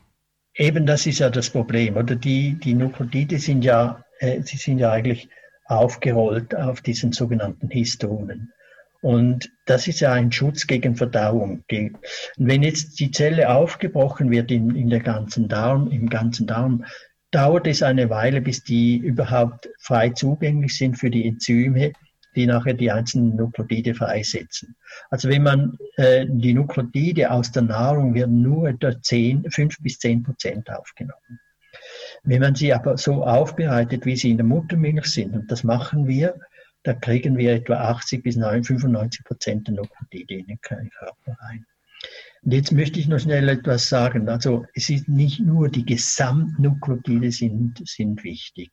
Eben, 0.55 0.85
das 0.85 1.05
ist 1.07 1.19
ja 1.19 1.29
das 1.29 1.49
Problem. 1.49 1.97
Oder 1.97 2.15
die, 2.15 2.59
die 2.59 2.73
Nukleotide 2.73 3.39
sind 3.39 3.63
ja, 3.63 4.03
äh, 4.19 4.41
sie 4.43 4.57
sind 4.57 4.77
ja 4.77 4.91
eigentlich 4.91 5.29
aufgerollt 5.65 6.55
auf 6.55 6.81
diesen 6.81 7.11
sogenannten 7.11 7.69
Histonen. 7.69 8.51
Und 9.01 9.51
das 9.65 9.87
ist 9.87 9.99
ja 9.99 10.13
ein 10.13 10.31
Schutz 10.31 10.67
gegen 10.67 10.95
Verdauung. 10.95 11.63
Wenn 12.37 12.61
jetzt 12.61 12.99
die 12.99 13.09
Zelle 13.09 13.49
aufgebrochen 13.49 14.29
wird 14.29 14.51
in, 14.51 14.75
in 14.75 14.89
der 14.89 14.99
ganzen 14.99 15.47
Darm, 15.47 15.89
im 15.89 16.07
ganzen 16.07 16.45
Darm, 16.45 16.85
dauert 17.31 17.67
es 17.67 17.81
eine 17.81 18.09
Weile, 18.09 18.41
bis 18.41 18.63
die 18.63 18.97
überhaupt 18.97 19.69
frei 19.79 20.09
zugänglich 20.09 20.77
sind 20.77 20.97
für 20.97 21.09
die 21.09 21.27
Enzyme, 21.27 21.93
die 22.35 22.45
nachher 22.45 22.73
die 22.73 22.91
einzelnen 22.91 23.35
Nukleotide 23.35 23.93
freisetzen. 23.93 24.75
Also 25.09 25.29
wenn 25.29 25.43
man 25.43 25.77
äh, 25.97 26.25
die 26.27 26.53
Nukleotide 26.53 27.31
aus 27.31 27.51
der 27.51 27.63
Nahrung 27.63 28.13
werden 28.13 28.41
nur 28.41 28.69
etwa 28.69 29.01
10, 29.01 29.49
5 29.49 29.81
bis 29.81 29.99
10 29.99 30.23
Prozent 30.23 30.69
aufgenommen. 30.69 31.39
Wenn 32.23 32.41
man 32.41 32.55
sie 32.55 32.73
aber 32.73 32.97
so 32.97 33.25
aufbereitet, 33.25 34.05
wie 34.05 34.15
sie 34.15 34.31
in 34.31 34.37
der 34.37 34.45
Muttermilch 34.45 35.07
sind, 35.07 35.33
und 35.33 35.51
das 35.51 35.63
machen 35.63 36.07
wir, 36.07 36.35
da 36.83 36.93
kriegen 36.93 37.37
wir 37.37 37.53
etwa 37.53 37.75
80 37.75 38.23
bis 38.23 38.35
95 38.35 39.23
Prozent 39.23 39.67
der 39.67 39.75
Nukleotide 39.75 40.35
in 40.35 40.47
den 40.47 40.61
Körper 40.61 41.13
rein. 41.39 41.65
Und 42.43 42.53
jetzt 42.53 42.71
möchte 42.71 42.99
ich 42.99 43.07
noch 43.07 43.19
schnell 43.19 43.49
etwas 43.49 43.87
sagen. 43.87 44.27
Also 44.29 44.65
es 44.73 44.89
ist 44.89 45.07
nicht 45.07 45.39
nur 45.39 45.69
die 45.69 45.85
Gesamtnukleotide 45.85 47.31
sind, 47.31 47.87
sind 47.87 48.23
wichtig, 48.23 48.71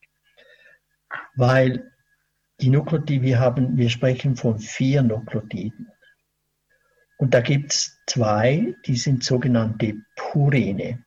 weil 1.35 1.91
die 2.61 2.71
Nukleotide, 2.71 3.23
wir 3.23 3.39
haben, 3.39 3.77
wir 3.77 3.91
sprechen 3.91 4.37
von 4.37 4.59
vier 4.59 5.03
Nukleotiden. 5.03 5.89
Und 7.19 7.35
da 7.35 7.41
gibt 7.41 7.73
es 7.73 7.99
zwei, 8.07 8.75
die 8.87 8.97
sind 8.97 9.25
sogenannte 9.25 9.95
Purine. 10.17 11.05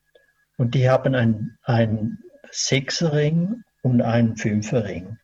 Und 0.57 0.75
die 0.75 0.89
haben 0.89 1.15
ein, 1.15 1.57
ein 1.63 2.19
Sechserring 2.51 3.63
und 3.81 4.01
einen 4.01 4.35
Fünferring. 4.35 5.17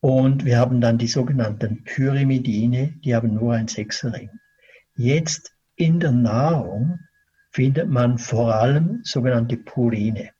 Und 0.00 0.44
wir 0.44 0.58
haben 0.58 0.80
dann 0.80 0.98
die 0.98 1.06
sogenannten 1.06 1.84
Pyrimidine, 1.84 2.94
die 3.04 3.14
haben 3.14 3.34
nur 3.34 3.54
ein 3.54 3.68
Sechserring. 3.68 4.30
Jetzt 4.96 5.53
in 5.76 6.00
der 6.00 6.12
Nahrung 6.12 7.00
findet 7.50 7.88
man 7.88 8.18
vor 8.18 8.54
allem 8.54 9.00
sogenannte 9.04 9.56
Purine. 9.56 10.30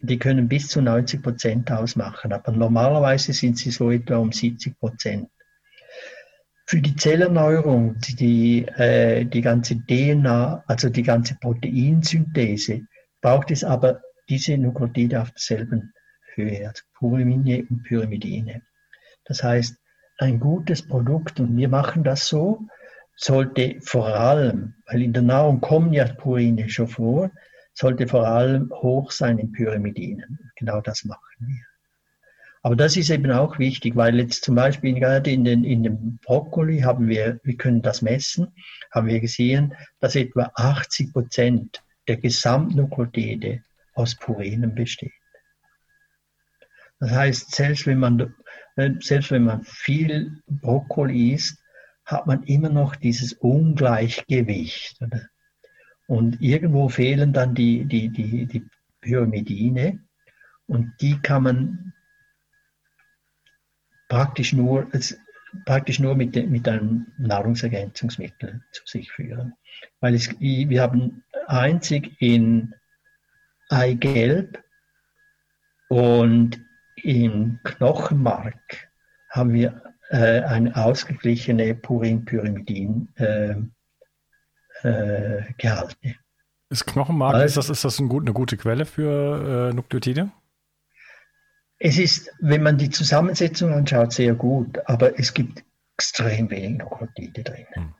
Die 0.00 0.18
können 0.18 0.48
bis 0.48 0.68
zu 0.68 0.82
90 0.82 1.22
Prozent 1.22 1.70
ausmachen, 1.70 2.32
aber 2.32 2.52
normalerweise 2.52 3.32
sind 3.32 3.56
sie 3.56 3.70
so 3.70 3.90
etwa 3.90 4.16
um 4.16 4.32
70 4.32 4.78
Prozent. 4.78 5.28
Für 6.66 6.80
die 6.80 6.96
Zellerneuerung, 6.96 7.98
die, 7.98 8.66
äh, 8.66 9.24
die 9.24 9.42
ganze 9.42 9.76
DNA, 9.76 10.64
also 10.66 10.88
die 10.88 11.02
ganze 11.02 11.36
Proteinsynthese, 11.36 12.82
braucht 13.20 13.50
es 13.50 13.62
aber 13.62 14.02
diese 14.28 14.56
Nukleotide 14.58 15.20
auf 15.20 15.30
derselben 15.30 15.92
Höhe, 16.34 16.66
also 16.66 16.82
Purimine 16.94 17.66
und 17.68 17.82
Pyrimidine. 17.84 18.62
Das 19.24 19.42
heißt, 19.42 19.76
ein 20.18 20.40
gutes 20.40 20.86
Produkt, 20.86 21.40
und 21.40 21.56
wir 21.56 21.68
machen 21.68 22.04
das 22.04 22.26
so, 22.26 22.66
sollte 23.16 23.76
vor 23.80 24.08
allem, 24.08 24.74
weil 24.86 25.02
in 25.02 25.12
der 25.12 25.22
Nahrung 25.22 25.60
kommen 25.60 25.92
ja 25.92 26.04
Purine 26.06 26.68
schon 26.68 26.88
vor, 26.88 27.30
sollte 27.74 28.06
vor 28.06 28.26
allem 28.26 28.70
hoch 28.70 29.10
sein 29.10 29.38
in 29.38 29.52
Pyrimidinen. 29.52 30.38
Genau 30.56 30.80
das 30.80 31.04
machen 31.04 31.20
wir. 31.38 31.64
Aber 32.64 32.76
das 32.76 32.96
ist 32.96 33.10
eben 33.10 33.30
auch 33.32 33.58
wichtig, 33.58 33.96
weil 33.96 34.20
jetzt 34.20 34.44
zum 34.44 34.54
Beispiel 34.54 34.94
gerade 34.94 35.30
in 35.30 35.44
den, 35.44 35.64
in 35.64 35.82
dem 35.82 36.18
Brokkoli 36.18 36.80
haben 36.80 37.08
wir, 37.08 37.40
wir 37.42 37.56
können 37.56 37.82
das 37.82 38.02
messen, 38.02 38.54
haben 38.92 39.08
wir 39.08 39.18
gesehen, 39.20 39.74
dass 39.98 40.14
etwa 40.14 40.52
80 40.54 41.12
Prozent 41.12 41.82
der 42.06 42.18
Gesamtnuklotide 42.18 43.62
aus 43.94 44.14
Purinen 44.14 44.74
besteht. 44.74 45.12
Das 47.00 47.10
heißt, 47.10 47.52
selbst 47.52 47.86
wenn 47.86 47.98
man, 47.98 48.32
selbst 48.76 49.32
wenn 49.32 49.44
man 49.44 49.64
viel 49.64 50.40
Brokkoli 50.46 51.32
isst, 51.32 51.61
hat 52.04 52.26
man 52.26 52.42
immer 52.44 52.68
noch 52.68 52.96
dieses 52.96 53.32
Ungleichgewicht. 53.32 54.98
Und 56.06 56.40
irgendwo 56.40 56.88
fehlen 56.88 57.32
dann 57.32 57.54
die, 57.54 57.84
die, 57.84 58.08
die, 58.08 58.46
die 58.46 58.66
Pyrimidine 59.00 60.00
und 60.66 60.92
die 61.00 61.18
kann 61.20 61.42
man 61.42 61.92
praktisch 64.08 64.52
nur, 64.52 64.88
praktisch 65.64 65.98
nur 65.98 66.14
mit, 66.14 66.34
mit 66.50 66.68
einem 66.68 67.06
Nahrungsergänzungsmittel 67.18 68.62
zu 68.72 68.82
sich 68.86 69.10
führen. 69.10 69.54
Weil 70.00 70.14
es, 70.14 70.38
wir 70.40 70.82
haben 70.82 71.24
einzig 71.46 72.20
in 72.20 72.74
Eigelb 73.68 74.62
und 75.88 76.60
im 76.96 77.58
Knochenmark 77.64 78.90
haben 79.30 79.52
wir 79.52 79.91
äh, 80.12 80.42
eine 80.42 80.76
ausgeglichene 80.76 81.74
Purin-Pyrimidin 81.74 83.08
äh, 83.16 83.54
äh. 84.86 85.42
Ist 86.68 86.86
Knochenmark, 86.86 87.34
also, 87.34 87.46
ist, 87.46 87.56
das, 87.56 87.70
ist 87.70 87.84
das 87.84 87.98
ein 87.98 88.08
gut, 88.08 88.24
eine 88.24 88.34
gute 88.34 88.58
Quelle 88.58 88.84
für 88.84 89.70
äh, 89.70 89.74
Nukleotide? 89.74 90.30
Es 91.78 91.98
ist, 91.98 92.30
wenn 92.40 92.62
man 92.62 92.76
die 92.76 92.90
Zusammensetzung 92.90 93.72
anschaut, 93.72 94.12
sehr 94.12 94.34
gut, 94.34 94.78
aber 94.86 95.18
es 95.18 95.32
gibt 95.32 95.64
extrem 95.96 96.50
wenig 96.50 96.78
Nukleotide 96.80 97.42
drin. 97.42 97.66
Hm. 97.72 97.94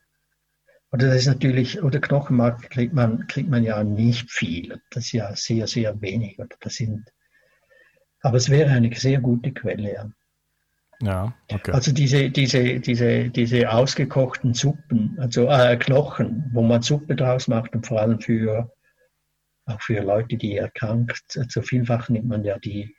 Oder 0.93 1.07
das 1.07 1.17
ist 1.17 1.29
natürlich, 1.29 1.83
oder 1.83 1.99
Knochenmark 1.99 2.69
kriegt 2.69 2.93
man, 2.93 3.27
kriegt 3.27 3.49
man 3.49 3.65
ja 3.65 3.83
nicht 3.83 4.31
viel. 4.31 4.83
Das 4.91 5.07
ist 5.07 5.13
ja 5.13 5.35
sehr, 5.35 5.67
sehr 5.67 5.99
wenig. 6.03 6.39
Oder 6.39 6.57
das 6.61 6.75
sind, 6.75 7.11
aber 8.21 8.37
es 8.37 8.51
wäre 8.51 8.71
eine 8.71 8.95
sehr 8.95 9.21
gute 9.21 9.53
Quelle, 9.53 9.95
ja. 9.95 10.11
Ja, 11.03 11.35
okay. 11.53 11.73
Also 11.73 11.93
diese, 11.93 12.31
diese, 12.31 12.79
diese, 12.79 13.29
diese 13.29 13.73
ausgekochten 13.73 14.55
Suppen, 14.55 15.17
also 15.19 15.49
äh, 15.49 15.77
Knochen, 15.77 16.49
wo 16.53 16.63
man 16.63 16.83
Suppe 16.83 17.17
draus 17.17 17.49
macht 17.49 17.75
und 17.75 17.87
vor 17.87 18.01
allem 18.01 18.21
für, 18.21 18.73
auch 19.67 19.81
für 19.83 20.01
Leute, 20.01 20.37
die 20.37 20.57
erkrankt, 20.57 21.25
also 21.37 21.61
vielfach 21.61 22.09
nimmt 22.09 22.29
man 22.29 22.45
ja 22.45 22.57
die, 22.59 22.95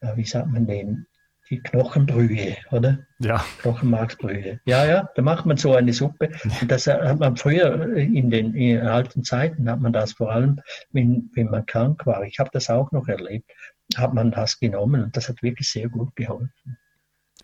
äh, 0.00 0.16
wie 0.16 0.24
sagt 0.24 0.48
man 0.48 0.66
den, 0.66 1.06
die 1.50 1.60
Knochenbrühe, 1.60 2.56
oder? 2.70 3.00
Ja. 3.18 3.44
Knochenmarksbrühe. 3.60 4.60
Ja, 4.64 4.86
ja, 4.86 5.10
da 5.14 5.22
macht 5.22 5.44
man 5.44 5.58
so 5.58 5.74
eine 5.74 5.92
Suppe. 5.92 6.30
Und 6.60 6.70
das 6.70 6.86
hat 6.86 7.18
man 7.18 7.36
früher 7.36 7.94
in 7.96 8.30
den, 8.30 8.54
in 8.54 8.76
den 8.76 8.86
alten 8.86 9.22
Zeiten 9.22 9.68
hat 9.70 9.80
man 9.80 9.92
das 9.92 10.12
vor 10.12 10.32
allem, 10.32 10.60
wenn, 10.92 11.30
wenn 11.34 11.50
man 11.50 11.66
krank 11.66 12.06
war. 12.06 12.22
Ich 12.24 12.38
habe 12.38 12.50
das 12.52 12.70
auch 12.70 12.90
noch 12.92 13.08
erlebt, 13.08 13.50
hat 13.96 14.14
man 14.14 14.30
das 14.30 14.58
genommen 14.58 15.04
und 15.04 15.16
das 15.16 15.28
hat 15.28 15.42
wirklich 15.42 15.70
sehr 15.70 15.88
gut 15.88 16.14
geholfen. 16.16 16.78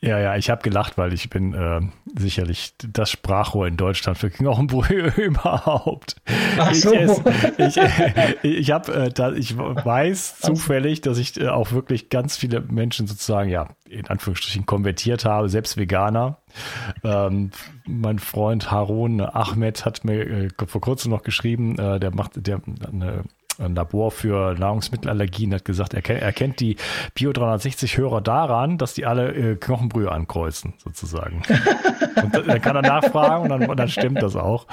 Ja, 0.04 0.18
ja, 0.18 0.36
ich 0.36 0.50
habe 0.50 0.60
gelacht, 0.60 0.98
weil 0.98 1.14
ich 1.14 1.30
bin 1.30 1.54
äh, 1.54 1.80
sicherlich 2.14 2.74
das 2.76 3.10
Sprachrohr 3.10 3.66
in 3.66 3.78
Deutschland 3.78 4.18
für 4.18 4.28
Knochenbrühe 4.28 5.14
überhaupt. 5.16 6.16
Ach 6.58 6.74
so. 6.74 6.92
Ich, 7.56 7.76
ich, 7.78 8.42
ich, 8.42 8.70
hab, 8.70 8.90
äh, 8.90 9.08
da, 9.08 9.32
ich 9.32 9.56
weiß 9.56 10.40
zufällig, 10.40 11.00
dass 11.00 11.16
ich 11.16 11.40
äh, 11.40 11.48
auch 11.48 11.72
wirklich 11.72 12.10
ganz 12.10 12.36
viele 12.36 12.60
Menschen 12.60 13.06
sozusagen, 13.06 13.48
ja, 13.48 13.68
in 13.88 14.06
Anführungsstrichen 14.06 14.66
konvertiert 14.66 15.24
habe, 15.24 15.48
selbst 15.48 15.78
Veganer. 15.78 16.36
Ähm, 17.02 17.52
mein 17.86 18.18
Freund 18.18 18.70
Harun 18.70 19.22
Ahmed 19.22 19.86
hat 19.86 20.04
mir 20.04 20.20
äh, 20.20 20.48
vor 20.66 20.82
kurzem 20.82 21.12
noch 21.12 21.22
geschrieben, 21.22 21.78
äh, 21.78 21.98
der 21.98 22.14
macht 22.14 22.32
der 22.46 22.60
eine 22.92 23.24
ein 23.58 23.74
Labor 23.74 24.10
für 24.10 24.54
Nahrungsmittelallergien 24.54 25.54
hat 25.54 25.64
gesagt, 25.64 25.94
er, 25.94 26.02
kennt, 26.02 26.22
er 26.22 26.32
kennt 26.32 26.60
die 26.60 26.76
Bio 27.14 27.32
360 27.32 27.96
Hörer 27.96 28.20
daran, 28.20 28.78
dass 28.78 28.94
die 28.94 29.06
alle 29.06 29.32
äh, 29.34 29.56
Knochenbrühe 29.56 30.10
ankreuzen, 30.10 30.74
sozusagen. 30.78 31.42
und 32.22 32.34
dann 32.34 32.60
kann 32.60 32.76
er 32.76 32.82
nachfragen 32.82 33.44
und 33.44 33.48
dann, 33.50 33.68
und 33.68 33.78
dann 33.78 33.88
stimmt 33.88 34.22
das 34.22 34.36
auch. 34.36 34.66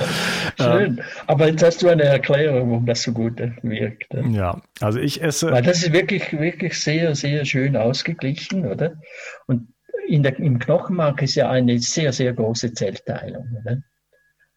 Schön. 0.60 0.98
Ähm, 0.98 1.00
Aber 1.28 1.48
jetzt 1.48 1.64
hast 1.64 1.82
du 1.82 1.90
eine 1.90 2.04
Erklärung, 2.04 2.70
warum 2.70 2.86
das 2.86 3.04
so 3.04 3.12
gut 3.12 3.42
wirkt. 3.62 4.14
Ja, 4.32 4.62
also 4.80 5.00
ich 5.00 5.22
esse. 5.22 5.52
Weil 5.52 5.64
das 5.64 5.84
ist 5.84 5.94
wirklich, 5.94 6.32
wirklich 6.34 6.80
sehr, 6.80 7.16
sehr 7.16 7.46
schön 7.46 7.76
ausgeglichen, 7.76 8.66
oder? 8.66 8.94
Und 9.48 9.68
in 10.08 10.24
der, 10.24 10.38
im 10.40 10.60
Knochenmark 10.60 11.22
ist 11.22 11.36
ja 11.36 11.50
eine 11.50 11.80
sehr, 11.80 12.12
sehr 12.12 12.34
große 12.34 12.74
Zellteilung. 12.74 13.58
Oder? 13.62 13.82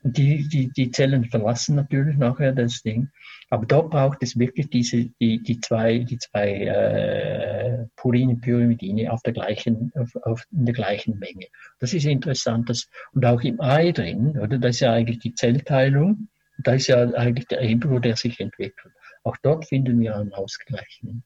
Die, 0.06 0.46
die, 0.48 0.70
die 0.70 0.90
Zellen 0.90 1.24
verlassen 1.24 1.76
natürlich 1.76 2.18
nachher 2.18 2.52
das 2.52 2.82
Ding. 2.82 3.08
Aber 3.48 3.64
dort 3.64 3.90
braucht 3.90 4.22
es 4.22 4.38
wirklich 4.38 4.68
diese, 4.68 5.06
die, 5.18 5.42
die 5.42 5.60
zwei, 5.60 6.00
die 6.00 6.18
zwei 6.18 6.50
äh, 6.64 7.86
Purine, 7.96 8.36
Pyrimidine 8.36 9.10
auf 9.10 9.22
der 9.22 9.32
gleichen, 9.32 9.92
auf, 9.94 10.14
auf, 10.24 10.44
in 10.52 10.66
der 10.66 10.74
gleichen 10.74 11.18
Menge. 11.18 11.46
Das 11.80 11.94
ist 11.94 12.04
interessant. 12.04 12.68
Dass, 12.68 12.86
und 13.12 13.24
auch 13.24 13.40
im 13.40 13.60
Ei 13.62 13.92
drin, 13.92 14.38
oder? 14.38 14.58
Das 14.58 14.76
ist 14.76 14.80
ja 14.80 14.92
eigentlich 14.92 15.20
die 15.20 15.34
Zellteilung. 15.34 16.28
Da 16.58 16.74
ist 16.74 16.86
ja 16.88 17.02
eigentlich 17.14 17.46
der 17.46 17.62
Embryo, 17.62 17.98
der 17.98 18.16
sich 18.16 18.38
entwickelt. 18.40 18.92
Auch 19.22 19.38
dort 19.42 19.64
finden 19.64 19.98
wir 20.00 20.16
einen 20.16 20.34
ausgleichenden 20.34 21.24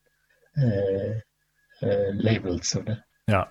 äh, 0.55 1.21
äh, 1.81 2.13
Levels, 2.13 2.77
oder? 2.77 3.05
Ja, 3.29 3.51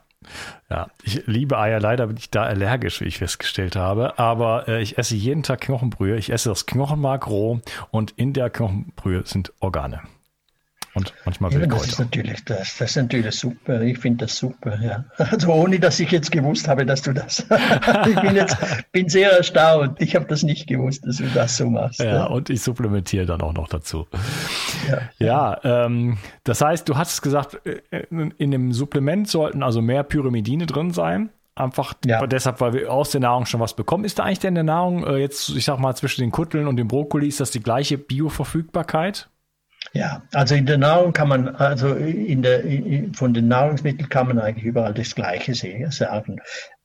ja, 0.69 0.87
ich 1.03 1.25
liebe 1.27 1.57
Eier. 1.57 1.79
Leider 1.79 2.07
bin 2.07 2.17
ich 2.17 2.29
da 2.29 2.43
allergisch, 2.43 3.01
wie 3.01 3.05
ich 3.05 3.17
festgestellt 3.17 3.75
habe. 3.75 4.19
Aber 4.19 4.67
äh, 4.67 4.81
ich 4.81 4.97
esse 4.97 5.15
jeden 5.15 5.43
Tag 5.43 5.61
Knochenbrühe. 5.61 6.17
Ich 6.17 6.31
esse 6.31 6.49
das 6.49 6.65
Knochenmark 6.65 7.27
roh 7.27 7.61
und 7.91 8.11
in 8.11 8.33
der 8.33 8.49
Knochenbrühe 8.49 9.23
sind 9.25 9.53
Organe. 9.59 10.01
Und 10.97 11.13
manchmal 11.25 11.53
ja, 11.53 11.67
das 11.67 11.85
ist 11.85 11.99
natürlich 11.99 12.43
das, 12.45 12.75
das 12.77 12.89
ist 12.89 12.95
natürlich 12.95 13.35
super. 13.35 13.81
Ich 13.81 13.99
finde 13.99 14.25
das 14.25 14.35
super, 14.35 14.79
ja. 14.81 15.05
Also 15.17 15.53
ohne 15.53 15.79
dass 15.79 15.99
ich 15.99 16.09
jetzt 16.09 16.31
gewusst 16.31 16.67
habe, 16.67 16.87
dass 16.87 17.03
du 17.03 17.13
das. 17.13 17.45
ich 18.07 18.19
bin 18.19 18.35
jetzt 18.35 18.57
bin 18.91 19.07
sehr 19.07 19.31
erstaunt. 19.31 20.01
Ich 20.01 20.15
habe 20.15 20.25
das 20.25 20.41
nicht 20.41 20.65
gewusst, 20.65 21.05
dass 21.05 21.17
du 21.17 21.25
das 21.35 21.55
so 21.55 21.69
machst. 21.69 21.99
Ja, 21.99 22.05
ja. 22.05 22.25
und 22.25 22.49
ich 22.49 22.61
supplementiere 22.61 23.27
dann 23.27 23.41
auch 23.41 23.53
noch 23.53 23.67
dazu. 23.67 24.07
Ja, 24.89 25.01
ja 25.19 25.85
ähm, 25.85 26.17
das 26.43 26.61
heißt, 26.61 26.89
du 26.89 26.97
hast 26.97 27.21
gesagt, 27.21 27.59
äh, 27.65 28.07
in 28.09 28.51
dem 28.51 28.73
Supplement 28.73 29.27
sollten 29.27 29.61
also 29.61 29.83
mehr 29.83 30.01
Pyrimidine 30.03 30.65
drin 30.65 30.91
sein. 30.91 31.29
Einfach 31.53 31.93
ja. 32.05 32.25
deshalb, 32.25 32.59
weil 32.59 32.73
wir 32.73 32.91
aus 32.91 33.11
der 33.11 33.21
Nahrung 33.21 33.45
schon 33.45 33.59
was 33.59 33.75
bekommen. 33.75 34.03
Ist 34.03 34.17
da 34.17 34.23
eigentlich 34.23 34.39
denn 34.39 34.49
in 34.49 34.55
der 34.55 34.63
Nahrung 34.63 35.05
äh, 35.05 35.17
jetzt, 35.17 35.49
ich 35.49 35.65
sag 35.65 35.79
mal, 35.79 35.95
zwischen 35.95 36.21
den 36.21 36.31
Kutteln 36.31 36.67
und 36.67 36.75
dem 36.77 36.87
Brokkoli, 36.87 37.27
ist 37.27 37.39
das 37.39 37.51
die 37.51 37.61
gleiche 37.61 37.99
Bioverfügbarkeit? 37.99 39.29
Ja, 39.93 40.23
also 40.33 40.55
in 40.55 40.65
der 40.65 40.77
Nahrung 40.77 41.13
kann 41.13 41.29
man, 41.29 41.55
also 41.55 41.93
in 41.95 42.41
der, 42.41 42.63
von 43.13 43.33
den 43.33 43.47
Nahrungsmitteln 43.47 44.09
kann 44.09 44.27
man 44.27 44.39
eigentlich 44.39 44.65
überall 44.65 44.93
das 44.93 45.15
Gleiche 45.15 45.53
sagen. 45.55 46.39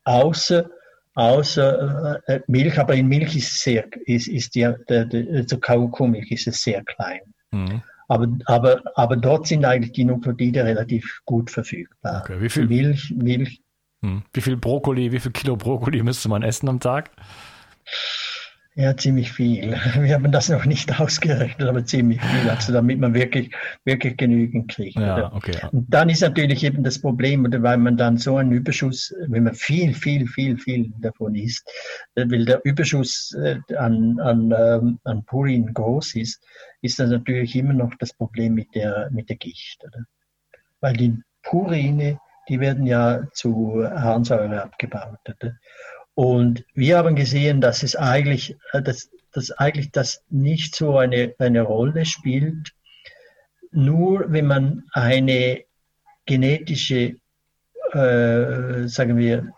Außer, 0.05 0.71
außer 1.15 2.21
äh, 2.27 2.41
Milch, 2.47 2.79
aber 2.79 2.95
in 2.95 3.09
Milch 3.09 3.37
ist 3.37 3.61
sehr, 3.61 3.87
ist, 4.07 4.29
ist 4.29 4.55
die, 4.55 4.73
der, 4.89 5.05
der, 5.05 5.27
also 5.35 5.59
Kaugummi 5.59 6.25
ist 6.31 6.47
es 6.47 6.63
sehr 6.63 6.83
klein. 6.85 7.21
Mhm. 7.51 7.83
Aber, 8.09 8.29
aber, 8.47 8.83
aber 8.95 9.17
dort 9.17 9.47
sind 9.47 9.65
eigentlich 9.65 9.93
die 9.93 10.05
Nukleotide 10.05 10.65
relativ 10.65 11.21
gut 11.25 11.51
verfügbar. 11.51 12.23
Okay, 12.23 12.41
wie 12.41 12.51
viel 12.51 12.67
Milch, 12.67 13.15
Milch. 13.17 13.63
Hm. 14.05 14.23
Wie 14.33 14.41
viel 14.41 14.57
Brokkoli, 14.57 15.13
wie 15.13 15.21
viel 15.21 15.33
Kilo 15.33 15.57
Brokkoli 15.57 16.03
müsste 16.03 16.29
man 16.29 16.43
essen 16.43 16.69
am 16.69 16.81
Tag? 16.81 17.11
Ja, 18.75 18.97
ziemlich 18.97 19.31
viel. 19.33 19.73
Wir 20.01 20.15
haben 20.15 20.33
das 20.33 20.49
noch 20.49 20.65
nicht 20.65 20.99
ausgerechnet, 20.99 21.69
aber 21.69 21.85
ziemlich 21.85 22.23
viel, 22.23 22.49
also 22.49 22.73
damit 22.73 22.99
man 22.99 23.13
wirklich, 23.13 23.55
wirklich 23.85 24.17
genügend 24.17 24.71
kriegt. 24.71 24.97
Ja, 24.97 25.31
okay. 25.35 25.59
Und 25.73 25.93
dann 25.93 26.09
ist 26.09 26.23
natürlich 26.23 26.65
eben 26.65 26.83
das 26.83 26.99
Problem, 26.99 27.45
oder 27.45 27.63
weil 27.63 27.77
man 27.77 27.99
dann 27.99 28.17
so 28.17 28.39
einen 28.39 28.53
Überschuss, 28.53 29.15
wenn 29.29 29.45
man 29.45 29.55
viel, 29.55 29.93
viel, 29.93 30.27
viel, 30.27 30.57
viel 30.57 30.91
davon 31.01 31.35
isst, 31.35 31.69
äh, 32.15 32.25
weil 32.31 32.47
der 32.47 32.65
Überschuss 32.65 33.37
äh, 33.43 33.59
an, 33.77 34.19
an, 34.21 34.55
ähm, 34.59 34.99
an 35.05 35.23
Purin 35.25 35.75
groß 35.75 36.15
ist, 36.15 36.43
ist 36.81 36.99
das 36.99 37.11
natürlich 37.11 37.55
immer 37.55 37.75
noch 37.75 37.95
das 37.97 38.15
Problem 38.15 38.55
mit 38.55 38.75
der, 38.75 39.11
mit 39.13 39.29
der 39.29 39.37
Gicht. 39.37 39.85
Oder? 39.85 40.07
Weil 40.81 40.95
die 40.95 41.19
Purine, 41.43 42.19
die 42.49 42.59
werden 42.59 42.87
ja 42.87 43.23
zu 43.35 43.85
Harnsäure 43.85 44.63
abgebaut. 44.63 45.21
Oder? 45.29 45.57
Und 46.15 46.65
wir 46.75 46.99
haben 46.99 47.17
gesehen, 47.17 47.61
dass 47.61 47.83
es 47.83 47.97
eigentlich, 47.97 48.57
äh, 48.73 48.83
dass, 48.83 49.11
dass 49.33 49.51
eigentlich 49.53 49.91
das 49.93 50.23
nicht 50.29 50.75
so 50.75 50.99
eine, 50.99 51.35
eine 51.39 51.63
Rolle 51.63 52.05
spielt, 52.05 52.75
nur 53.71 54.31
wenn 54.31 54.47
man 54.47 54.85
eine 54.93 55.65
genetische, 56.27 57.17
äh, 57.93 58.87
sagen 58.87 59.17
wir, 59.17 59.53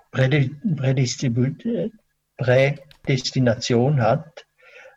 Prädestination 2.37 4.01
hat, 4.01 4.47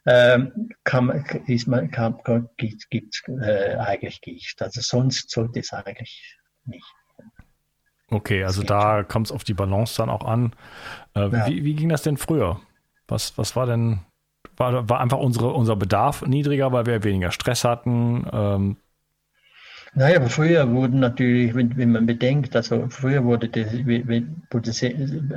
ähm, 0.06 0.70
kann, 0.84 1.26
ist 1.48 1.68
man, 1.68 1.92
kann, 1.92 2.18
gibt 2.56 2.86
es 2.90 3.24
äh, 3.28 3.76
eigentlich 3.76 4.22
Gicht. 4.22 4.62
Also 4.62 4.82
sonst 4.82 5.30
sollte 5.32 5.60
es 5.60 5.74
eigentlich 5.74 6.38
nicht. 6.66 6.97
Okay, 8.10 8.44
also 8.44 8.64
da 8.64 9.04
kommt 9.04 9.28
es 9.28 9.32
auf 9.32 9.44
die 9.44 9.54
Balance 9.54 9.98
dann 9.98 10.10
auch 10.10 10.26
an. 10.26 10.54
Äh, 11.14 11.30
ja. 11.30 11.48
wie, 11.48 11.64
wie 11.64 11.76
ging 11.76 11.90
das 11.90 12.04
denn 12.04 12.18
früher? 12.18 12.60
Was, 13.08 13.38
was 13.38 13.56
war 13.56 13.66
denn, 13.66 14.00
war, 14.56 14.90
war 14.90 15.00
einfach 15.02 15.18
unsere, 15.18 15.52
unser 15.52 15.76
Bedarf 15.76 16.22
niedriger, 16.26 16.72
weil 16.72 16.86
wir 16.86 17.04
weniger 17.04 17.32
Stress 17.32 17.64
hatten? 17.64 18.26
Ähm, 18.32 18.78
naja, 19.94 20.18
aber 20.18 20.30
früher 20.30 20.72
wurden 20.72 21.00
natürlich, 21.00 21.56
wenn, 21.56 21.76
wenn 21.76 21.92
man 21.92 22.06
bedenkt, 22.06 22.56
also 22.56 22.88
früher 22.90 23.24
wurde, 23.24 23.50
das, 23.50 23.68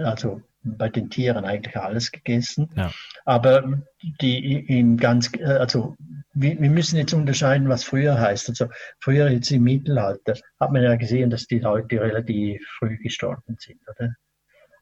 also 0.05 0.43
bei 0.63 0.89
den 0.89 1.11
Tieren 1.11 1.45
eigentlich 1.45 1.77
alles 1.77 2.13
gegessen. 2.13 2.71
Ja. 2.77 2.91
Aber 3.25 3.83
die 4.21 4.79
im 4.79 4.97
ganz, 4.97 5.31
also 5.43 5.97
wir, 6.35 6.61
wir, 6.61 6.71
müssen 6.71 6.97
jetzt 6.97 7.13
unterscheiden, 7.13 7.69
was 7.69 7.85
früher 7.85 8.19
heißt. 8.19 8.49
Also 8.51 8.67
früher 9.01 9.29
jetzt 9.31 9.51
im 9.51 9.65
Mittelalter 9.65 10.35
hat 10.59 10.73
man 10.73 10.83
ja 10.83 10.97
gesehen, 10.97 11.31
dass 11.31 11.47
die 11.47 11.59
Leute 11.59 12.01
relativ 12.01 12.63
früh 12.79 12.99
gestorben 12.99 13.57
sind, 13.59 13.81
oder? 13.89 14.15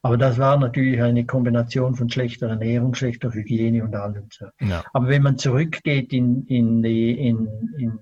Aber 0.01 0.17
das 0.17 0.37
war 0.37 0.57
natürlich 0.57 1.01
eine 1.01 1.25
Kombination 1.25 1.95
von 1.95 2.09
schlechter 2.09 2.47
Ernährung, 2.47 2.93
schlechter 2.95 3.33
Hygiene 3.33 3.83
und 3.83 3.93
allem. 3.95 4.29
So. 4.31 4.47
Ja. 4.61 4.83
Aber 4.93 5.09
wenn 5.09 5.23
man 5.23 5.37
zurückgeht 5.37 6.13
in, 6.13 6.45
in, 6.45 6.81
die, 6.81 7.11
in, 7.11 7.49
in, 7.77 7.99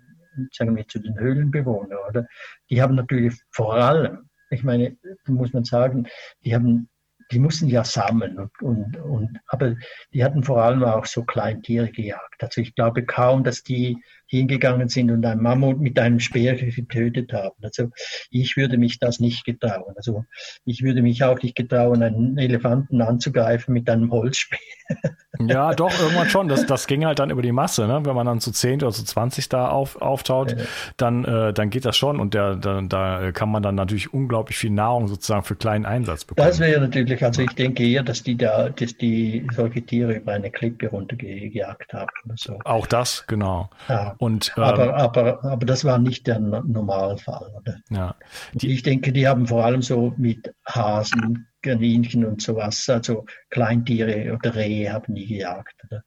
sagen 0.52 0.76
wir, 0.76 0.88
zu 0.88 1.00
den 1.00 1.18
Höhlenbewohnern, 1.18 1.98
oder? 2.08 2.28
Die 2.70 2.82
haben 2.82 2.94
natürlich 2.94 3.42
vor 3.50 3.74
allem, 3.76 4.30
ich 4.52 4.64
meine, 4.64 4.96
muss 5.26 5.54
man 5.54 5.64
sagen, 5.64 6.08
die 6.46 6.54
haben 6.54 6.88
die 7.32 7.40
mussten 7.40 7.68
ja 7.68 7.84
sammeln 7.84 8.38
und, 8.38 8.62
und, 8.62 8.98
und 8.98 9.40
aber 9.48 9.76
die 10.14 10.24
hatten 10.24 10.44
vor 10.44 10.62
allem 10.62 10.84
auch 10.84 11.06
so 11.06 11.24
Kleintiere 11.24 11.90
gejagt. 11.90 12.42
Also 12.42 12.62
ich 12.62 12.76
glaube 12.76 13.06
kaum, 13.06 13.44
dass 13.44 13.64
die 13.64 14.02
hingegangen 14.28 14.90
sind 14.90 15.12
und 15.12 15.26
einen 15.26 15.42
Mammut 15.42 15.80
mit 15.80 15.98
einem 16.00 16.20
Speer 16.20 16.56
getötet 16.56 17.34
haben. 17.34 17.56
Also 17.62 17.90
ich 18.30 18.58
würde 18.58 18.78
mich 18.78 19.00
das 19.00 19.20
nicht 19.20 19.46
getrauen. 19.46 19.94
Also 19.96 20.26
ich 20.66 20.84
würde 20.84 21.02
mich 21.02 21.24
auch 21.24 21.42
nicht 21.42 21.56
getrauen, 21.56 22.04
einen 22.04 22.38
Elefanten 22.38 23.02
anzugreifen 23.02 23.74
mit 23.74 23.90
einem 23.90 24.12
Holzspeer. 24.12 24.60
Ja, 25.40 25.74
doch, 25.74 25.92
irgendwann 26.00 26.30
schon. 26.30 26.48
Das, 26.48 26.66
das 26.66 26.88
ging 26.88 27.06
halt 27.06 27.20
dann 27.20 27.30
über 27.30 27.42
die 27.42 27.52
Masse. 27.52 27.86
Ne? 27.88 28.02
Wenn 28.04 28.16
man 28.16 28.26
dann 28.26 28.40
zu 28.40 28.52
10 28.52 28.82
oder 28.82 28.92
zu 28.92 29.06
20 29.06 29.50
da 29.50 29.70
auf, 29.70 30.02
auftaut, 30.02 30.54
ja. 30.54 30.66
dann, 30.98 31.26
äh, 31.26 31.54
dann 31.54 31.70
geht 31.70 31.86
das 31.86 31.96
schon. 31.96 32.20
Und 32.20 32.34
der, 32.34 32.56
da, 32.56 32.82
da 32.82 33.32
kann 33.32 33.50
man 33.50 33.62
dann 33.62 33.76
natürlich 33.76 34.14
unglaublich 34.14 34.58
viel 34.58 34.72
Nahrung 34.72 35.08
sozusagen 35.08 35.44
für 35.44 35.56
kleinen 35.56 35.86
Einsatz 35.86 36.26
bekommen. 36.26 36.48
Das 36.48 36.60
wäre 36.60 36.82
natürlich, 36.82 37.24
also 37.24 37.44
ich 37.44 37.52
denke 37.52 37.88
eher, 37.88 38.04
dass 38.04 38.24
die 38.24 38.36
da, 38.36 38.70
dass 38.70 38.98
die 38.98 39.48
solche 39.54 39.84
Tiere 39.84 40.14
über 40.14 40.34
eine 40.34 40.50
Klippe 40.50 40.88
runtergejagt 40.88 41.94
haben. 41.94 42.12
So. 42.36 42.60
Auch 42.66 42.88
das, 42.88 43.26
genau. 43.28 43.70
Ja. 43.88 44.16
Und, 44.20 44.54
ähm, 44.58 44.64
aber, 44.64 44.96
aber, 44.96 45.44
aber 45.44 45.66
das 45.66 45.86
war 45.86 46.00
nicht 46.00 46.28
der 46.28 46.40
Normalfall. 46.40 47.52
Oder? 47.56 47.78
Ja. 47.90 48.16
Die, 48.54 48.72
ich 48.72 48.84
denke, 48.84 49.12
die 49.12 49.28
haben 49.28 49.48
vor 49.48 49.66
allem 49.66 49.82
so 49.82 50.14
mit 50.18 50.54
Hasen, 50.66 51.48
Kaninchen 51.62 52.26
und 52.26 52.42
sowas, 52.42 52.88
also 52.90 53.26
Kleintiere 53.50 54.34
oder 54.34 54.56
Rehe 54.56 54.92
haben 54.92 55.16
die 55.16 55.28
gejagt. 55.28 55.76
Oder? 55.86 56.04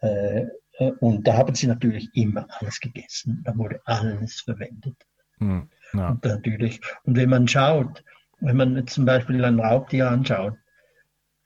Äh, 0.00 0.46
äh, 0.78 0.92
und 1.00 1.26
da 1.26 1.36
haben 1.36 1.54
sie 1.54 1.66
natürlich 1.66 2.08
immer 2.14 2.46
alles 2.58 2.80
gegessen. 2.80 3.42
Da 3.44 3.56
wurde 3.56 3.80
alles 3.84 4.40
verwendet. 4.40 4.96
Hm, 5.38 5.68
ja. 5.92 6.10
Und 6.10 6.24
natürlich, 6.24 6.80
und 7.04 7.16
wenn 7.16 7.30
man 7.30 7.48
schaut, 7.48 8.02
wenn 8.40 8.56
man 8.56 8.86
zum 8.86 9.04
Beispiel 9.04 9.44
ein 9.44 9.60
Raubtier 9.60 10.10
anschaut, 10.10 10.54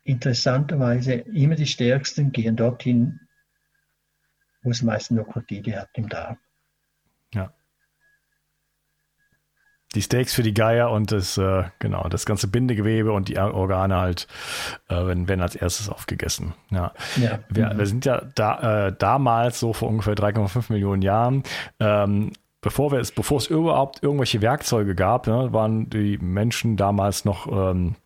interessanterweise 0.05 1.13
immer 1.13 1.55
die 1.55 1.67
Stärksten 1.67 2.33
gehen 2.33 2.57
dorthin, 2.57 3.21
wo 4.63 4.71
es 4.71 4.83
meistens 4.83 5.19
Krokodile 5.25 5.81
hat 5.81 5.91
im 5.95 6.09
Darm. 6.09 6.39
Ja. 7.35 7.53
Die 9.95 10.03
Steaks 10.03 10.33
für 10.33 10.43
die 10.43 10.55
Geier 10.55 10.91
und 10.91 11.13
das, 11.13 11.37
äh, 11.37 11.65
genau, 11.79 12.09
das 12.09 12.25
ganze 12.25 12.49
Bindegewebe 12.49 13.13
und 13.13 13.29
die 13.29 13.39
Organe 13.39 13.97
halt, 13.97 14.27
äh, 14.89 15.07
wenn, 15.07 15.29
wenn 15.29 15.43
als 15.43 15.55
erstes 15.55 15.89
aufgegessen. 15.89 16.55
Ja. 16.71 16.93
ja 17.17 17.41
wir, 17.51 17.75
mhm. 17.75 17.79
wir 17.79 17.87
sind 17.87 18.05
ja 18.07 18.23
da, 18.35 18.87
äh, 18.87 18.97
damals 18.97 19.61
so 19.61 19.73
vor 19.73 19.89
ungefähr 19.89 20.15
3,5 20.15 20.73
Millionen 20.73 21.03
Jahren 21.03 21.43
ähm, 21.79 22.33
bevor 22.63 22.93
wir 22.93 23.01
es, 23.01 23.13
bevor 23.13 23.39
es 23.39 23.49
überhaupt 23.49 24.03
irgendwelche 24.03 24.41
Werkzeuge 24.41 24.95
gab, 24.95 25.27
ne, 25.27 25.53
waren 25.53 25.91
die 25.91 26.17
Menschen 26.19 26.79
damals 26.79 27.27
noch 27.27 27.47
ähm, 27.47 27.97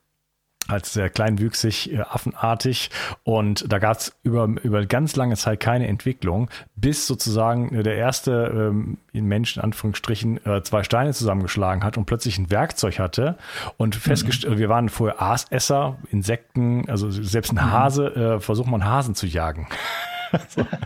als 0.69 0.93
sehr 0.93 1.11
kleinwüchsig, 1.11 1.93
äh, 1.93 2.01
affenartig. 2.01 2.91
Und 3.25 3.71
da 3.73 3.79
gab 3.79 3.99
es 3.99 4.17
über, 4.23 4.49
über 4.63 4.85
ganz 4.87 5.17
lange 5.17 5.37
Zeit 5.37 5.61
keine 5.61 5.87
Entwicklung, 5.87 6.51
bis 6.77 7.07
sozusagen 7.07 7.83
der 7.83 7.97
erste 7.97 8.73
ähm, 8.75 8.99
Mensch 9.13 9.57
in 9.57 9.63
Anführungsstrichen 9.63 10.45
äh, 10.45 10.63
zwei 10.63 10.83
Steine 10.83 11.13
zusammengeschlagen 11.13 11.85
hat 11.85 11.97
und 11.97 12.07
plötzlich 12.07 12.39
ein 12.39 12.51
Werkzeug 12.51 12.99
hatte. 12.99 13.37
Und 13.77 13.97
festgestellt, 13.97 14.55
mhm. 14.55 14.59
wir 14.59 14.69
waren 14.69 14.89
vorher 14.89 15.21
Aasesser, 15.21 15.97
Insekten, 16.11 16.89
also 16.89 17.11
selbst 17.11 17.53
ein 17.53 17.57
mhm. 17.57 17.71
Hase, 17.71 18.07
äh, 18.15 18.41
versucht 18.41 18.69
man 18.69 18.85
Hasen 18.85 19.15
zu 19.15 19.27
jagen. 19.27 19.69
so. 20.49 20.67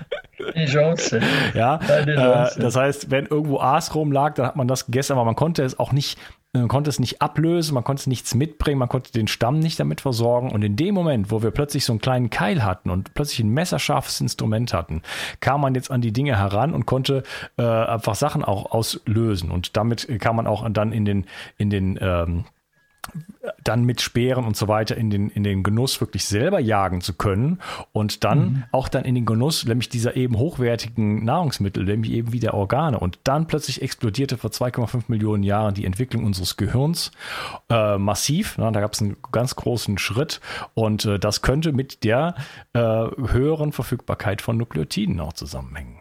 Die 0.55 0.67
Chance. 0.67 1.21
Ja, 1.55 1.77
äh, 1.77 2.49
das 2.59 2.77
heißt, 2.77 3.11
wenn 3.11 3.27
irgendwo 3.27 3.61
Aas 3.61 3.95
rumlag, 3.95 4.35
dann 4.35 4.47
hat 4.47 4.57
man 4.57 4.69
das 4.69 4.87
gegessen, 4.87 5.13
aber 5.13 5.25
man 5.25 5.37
konnte 5.37 5.63
es 5.63 5.79
auch 5.79 5.93
nicht 5.93 6.19
man 6.53 6.69
konnte 6.69 6.91
es 6.91 6.99
nicht 6.99 7.23
ablösen, 7.23 7.75
man 7.75 7.85
konnte 7.85 8.09
nichts 8.09 8.35
mitbringen, 8.35 8.79
man 8.79 8.89
konnte 8.89 9.13
den 9.13 9.29
Stamm 9.29 9.61
nicht 9.61 9.79
damit 9.79 10.01
versorgen. 10.01 10.51
Und 10.51 10.63
in 10.63 10.75
dem 10.75 10.95
Moment, 10.95 11.31
wo 11.31 11.43
wir 11.43 11.53
plötzlich 11.53 11.85
so 11.85 11.93
einen 11.93 12.01
kleinen 12.01 12.29
Keil 12.29 12.65
hatten 12.65 12.91
und 12.91 13.15
plötzlich 13.15 13.41
ein 13.41 13.51
messerscharfes 13.51 14.21
Instrument 14.21 14.75
hatten, 14.75 15.03
kam 15.39 15.61
man 15.61 15.75
jetzt 15.77 15.91
an 15.91 16.01
die 16.01 16.13
Dinge 16.13 16.37
heran 16.37 16.75
und 16.75 16.87
konnte 16.87 17.23
äh, 17.57 17.63
einfach 17.63 18.17
Sachen 18.17 18.45
auch 18.45 18.73
auslösen. 18.73 19.51
Und 19.53 19.77
damit 19.77 20.09
kam 20.21 20.37
man 20.37 20.49
auch 20.49 20.69
dann 20.71 20.93
in 20.93 21.05
den, 21.05 21.27
in 21.57 21.71
den 21.71 21.99
ähm, 22.01 22.45
dann 23.65 23.85
mit 23.85 24.01
Speeren 24.01 24.45
und 24.45 24.57
so 24.57 24.69
weiter 24.69 24.97
in 24.97 25.11
den, 25.11 25.31
in 25.31 25.43
den 25.43 25.63
Genuss 25.63 26.01
wirklich 26.01 26.25
selber 26.25 26.61
jagen 26.61 27.01
zu 27.01 27.15
können 27.15 27.61
und 27.93 28.25
dann 28.25 28.39
mhm. 28.39 28.65
auch 28.73 28.89
dann 28.89 29.05
in 29.05 29.15
den 29.15 29.27
Genuss, 29.27 29.65
nämlich 29.65 29.89
dieser 29.89 30.17
eben 30.17 30.37
hochwertigen 30.39 31.25
Nahrungsmittel, 31.25 31.85
nämlich 31.85 32.13
eben 32.13 32.33
wie 32.33 32.41
der 32.41 32.55
Organe. 32.55 32.99
Und 32.99 33.19
dann 33.25 33.47
plötzlich 33.47 33.83
explodierte 33.83 34.39
vor 34.39 34.51
2,5 34.51 35.05
Millionen 35.09 35.43
Jahren 35.43 35.75
die 35.75 35.85
Entwicklung 35.85 36.25
unseres 36.25 36.57
Gehirns 36.57 37.11
äh, 37.69 37.99
massiv. 37.99 38.57
Na, 38.59 38.71
da 38.71 38.81
gab 38.81 38.93
es 38.93 39.01
einen 39.01 39.17
ganz 39.33 39.57
großen 39.57 39.99
Schritt 39.99 40.41
und 40.75 41.05
äh, 41.05 41.19
das 41.19 41.43
könnte 41.43 41.73
mit 41.73 42.05
der 42.05 42.35
äh, 42.73 42.81
höheren 42.81 43.73
Verfügbarkeit 43.73 44.43
von 44.43 44.57
Nukleotiden 44.57 45.21
auch 45.21 45.33
zusammenhängen. 45.33 46.00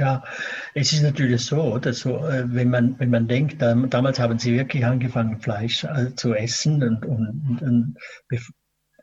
Ja, 0.00 0.24
es 0.72 0.94
ist 0.94 1.02
natürlich 1.02 1.44
so, 1.44 1.76
dass 1.76 1.98
so, 1.98 2.26
äh, 2.26 2.44
wenn 2.46 2.70
man, 2.70 2.98
wenn 2.98 3.10
man 3.10 3.28
denkt, 3.28 3.60
damals 3.60 4.18
haben 4.18 4.38
sie 4.38 4.56
wirklich 4.56 4.86
angefangen, 4.86 5.42
Fleisch 5.42 5.84
äh, 5.84 6.14
zu 6.14 6.32
essen 6.34 6.82
und, 6.82 7.04
und, 7.04 7.60
und 7.60 7.96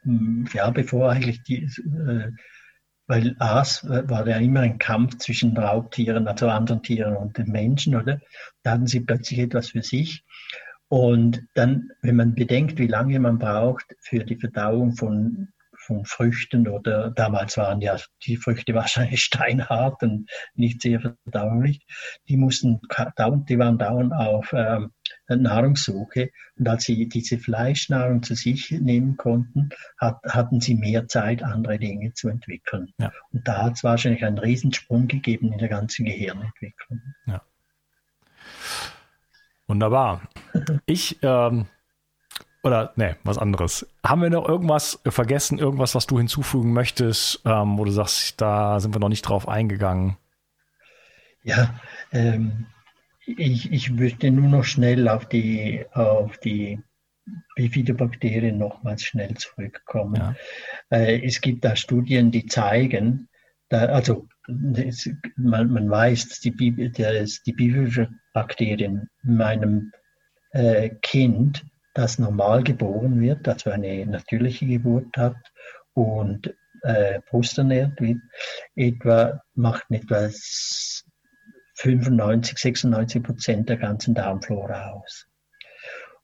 hm, 0.02 0.48
ja, 0.52 0.72
bevor 0.72 1.12
eigentlich 1.12 1.44
die, 1.44 1.66
äh, 1.66 2.32
weil 3.06 3.36
Aas 3.38 3.88
war 3.88 4.28
ja 4.28 4.38
immer 4.38 4.62
ein 4.62 4.80
Kampf 4.80 5.20
zwischen 5.20 5.56
Raubtieren, 5.56 6.28
also 6.28 6.50
anderen 6.50 6.82
Tieren 6.82 7.16
und 7.16 7.38
den 7.38 7.52
Menschen, 7.52 7.96
oder? 7.96 8.20
Da 8.64 8.72
hatten 8.72 8.88
sie 8.88 9.02
plötzlich 9.02 9.38
etwas 9.38 9.70
für 9.70 9.84
sich. 9.84 10.26
Und 10.88 11.44
dann, 11.54 11.92
wenn 12.02 12.16
man 12.16 12.34
bedenkt, 12.34 12.80
wie 12.80 12.88
lange 12.88 13.20
man 13.20 13.38
braucht 13.38 13.86
für 14.00 14.24
die 14.26 14.38
Verdauung 14.38 14.94
von 14.96 15.50
von 15.88 16.06
Früchten 16.06 16.67
oder 16.67 17.12
damals 17.12 17.58
waren 17.58 17.82
ja 17.82 17.97
die 18.26 18.38
Früchte 18.38 18.73
wahrscheinlich 18.76 19.23
steinhart 19.23 20.04
und 20.04 20.30
nicht 20.54 20.82
sehr 20.82 21.00
verdaulich. 21.00 21.86
Die 22.28 22.38
mussten 22.38 22.82
dauernd, 23.15 23.50
die 23.50 23.58
waren 23.58 23.78
dauernd 23.78 24.13
auf 24.13 24.54
ähm, 24.54 24.91
Nahrungssuche 25.30 26.30
und 26.58 26.67
als 26.67 26.84
sie 26.84 27.08
diese 27.08 27.38
Fleischnahrung 27.38 28.23
zu 28.23 28.36
sich 28.36 28.71
nehmen 28.71 29.17
konnten, 29.17 29.69
hat, 29.97 30.19
hatten 30.28 30.60
sie 30.60 30.76
mehr 30.76 31.08
Zeit, 31.08 31.43
andere 31.43 31.80
Dinge 31.80 32.13
zu 32.13 32.30
entwickeln. 32.30 32.91
Ja. 33.00 33.12
Und 33.32 33.47
da 33.47 33.63
hat 33.63 33.73
es 33.76 33.84
wahrscheinlich 33.84 34.23
einen 34.23 34.38
Riesensprung 34.38 35.08
gegeben 35.08 35.54
in 35.54 35.60
der 35.60 35.69
ganzen 35.69 36.06
Gehirnentwicklung. 36.06 37.02
Ja. 37.26 37.41
Wunderbar. 39.67 40.21
Ich 40.86 41.19
ähm, 41.21 41.67
oder 42.63 42.93
nee, 42.96 43.15
was 43.24 43.38
anderes. 43.38 43.88
Haben 44.06 44.22
wir 44.22 44.30
noch 44.30 44.48
irgendwas 44.48 45.00
vergessen, 45.06 45.60
irgendwas, 45.60 45.96
was 45.96 46.08
du 46.08 46.17
hinzufügen 46.17 46.74
möchtest, 46.74 47.41
ähm, 47.46 47.78
wo 47.78 47.86
du 47.86 47.91
sagst, 47.91 48.41
da 48.41 48.80
sind 48.80 48.93
wir 48.93 49.00
noch 49.00 49.10
nicht 49.10 49.24
drauf 49.24 49.48
eingegangen? 49.48 50.17
Ja, 51.43 51.80
ähm, 52.12 52.65
ich, 53.26 53.72
ich 53.72 53.91
möchte 53.91 54.32
nur 54.32 54.50
noch 54.50 54.63
schnell 54.63 55.08
auf 55.08 55.28
die, 55.28 55.86
auf 55.93 56.38
die 56.39 56.80
Bifidobakterien 57.56 58.58
nochmals 58.58 59.04
schnell 59.04 59.34
zurückkommen. 59.36 60.15
Ja. 60.15 60.36
Äh, 60.90 61.25
es 61.25 61.42
gibt 61.42 61.63
da 61.65 61.75
Studien, 61.75 62.32
die 62.32 62.46
zeigen, 62.46 63.29
da, 63.69 63.86
also 63.86 64.27
es, 64.75 65.10
man, 65.36 65.71
man, 65.71 65.90
weiß, 65.90 66.29
dass 66.29 66.40
die, 66.40 66.52
die 66.52 67.54
Bifidobakterien 67.54 69.10
in 69.23 69.36
meinem 69.38 69.92
äh, 70.52 70.90
Kind 71.02 71.65
das 71.98 72.19
normal 72.19 72.63
geboren 72.63 73.19
wird, 73.19 73.48
also 73.48 73.71
eine 73.71 74.06
natürliche 74.06 74.67
Geburt 74.67 75.17
hat 75.17 75.37
und 75.93 76.54
äh, 76.83 77.21
brusternährt 77.29 78.00
wird, 78.00 78.19
etwa, 78.75 79.41
macht 79.56 79.85
etwa 79.89 80.29
95, 81.75 82.58
96 82.58 83.23
Prozent 83.23 83.69
der 83.69 83.77
ganzen 83.77 84.13
Darmflora 84.13 84.91
aus. 84.91 85.25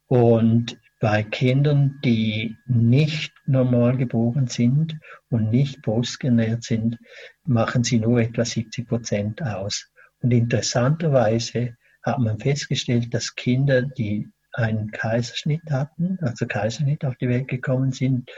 Und 0.06 0.78
bei 1.00 1.24
Kindern, 1.24 2.00
die 2.04 2.56
nicht 2.68 3.34
normal 3.46 3.98
geboren 3.98 4.48
sind 4.48 5.00
und 5.30 5.50
nicht 5.50 5.82
brustgenährt 5.82 6.64
sind, 6.64 7.00
machen 7.46 7.84
sie 7.84 8.00
nur 8.00 8.22
etwa 8.22 8.46
70 8.46 8.88
Prozent 8.88 9.42
aus. 9.42 9.92
Und 10.22 10.32
interessanterweise 10.32 11.76
hat 12.04 12.20
man 12.20 12.40
festgestellt, 12.40 13.14
dass 13.14 13.36
Kinder, 13.36 13.82
die 13.82 14.30
einen 14.54 14.92
Kaiserschnitt 14.92 15.70
hatten, 15.70 16.18
also 16.22 16.46
Kaiserschnitt 16.46 17.06
auf 17.06 17.16
die 17.18 17.30
Welt 17.30 17.48
gekommen 17.48 17.92
sind 17.92 18.30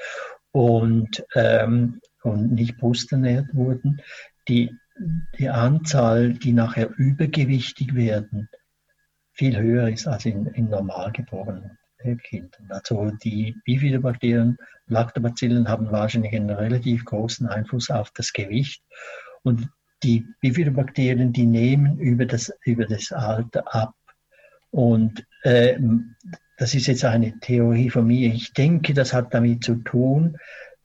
und, 0.51 1.25
ähm, 1.35 1.99
und 2.23 2.53
nicht 2.53 2.77
brusternährt 2.77 3.53
wurden, 3.53 4.01
die, 4.47 4.71
die 5.37 5.49
Anzahl, 5.49 6.33
die 6.33 6.53
nachher 6.53 6.89
übergewichtig 6.97 7.95
werden, 7.95 8.49
viel 9.33 9.57
höher 9.57 9.89
ist 9.89 10.07
als 10.07 10.25
in, 10.25 10.47
in 10.47 10.69
normal 10.69 11.11
geborenen 11.11 11.77
Kindern. 12.23 12.67
Also 12.69 13.11
die 13.23 13.55
Bifidobakterien, 13.65 14.57
Lactobacillen 14.87 15.67
haben 15.67 15.91
wahrscheinlich 15.91 16.33
einen 16.35 16.51
relativ 16.51 17.03
großen 17.05 17.47
Einfluss 17.47 17.89
auf 17.89 18.11
das 18.11 18.31
Gewicht. 18.31 18.83
Und 19.43 19.67
die 20.03 20.27
Bifidobakterien, 20.41 21.33
die 21.33 21.45
nehmen 21.45 21.97
über 21.99 22.25
das, 22.25 22.53
über 22.63 22.85
das 22.85 23.11
Alter 23.11 23.73
ab. 23.73 23.93
Und 24.75 25.25
äh, 25.43 25.79
das 26.57 26.75
ist 26.75 26.87
jetzt 26.87 27.05
eine 27.05 27.39
Theorie 27.39 27.89
von 27.89 28.07
mir. 28.07 28.33
Ich 28.33 28.51
denke, 28.51 28.93
das 28.93 29.13
hat 29.13 29.33
damit 29.33 29.63
zu 29.63 29.75
tun, 29.75 30.35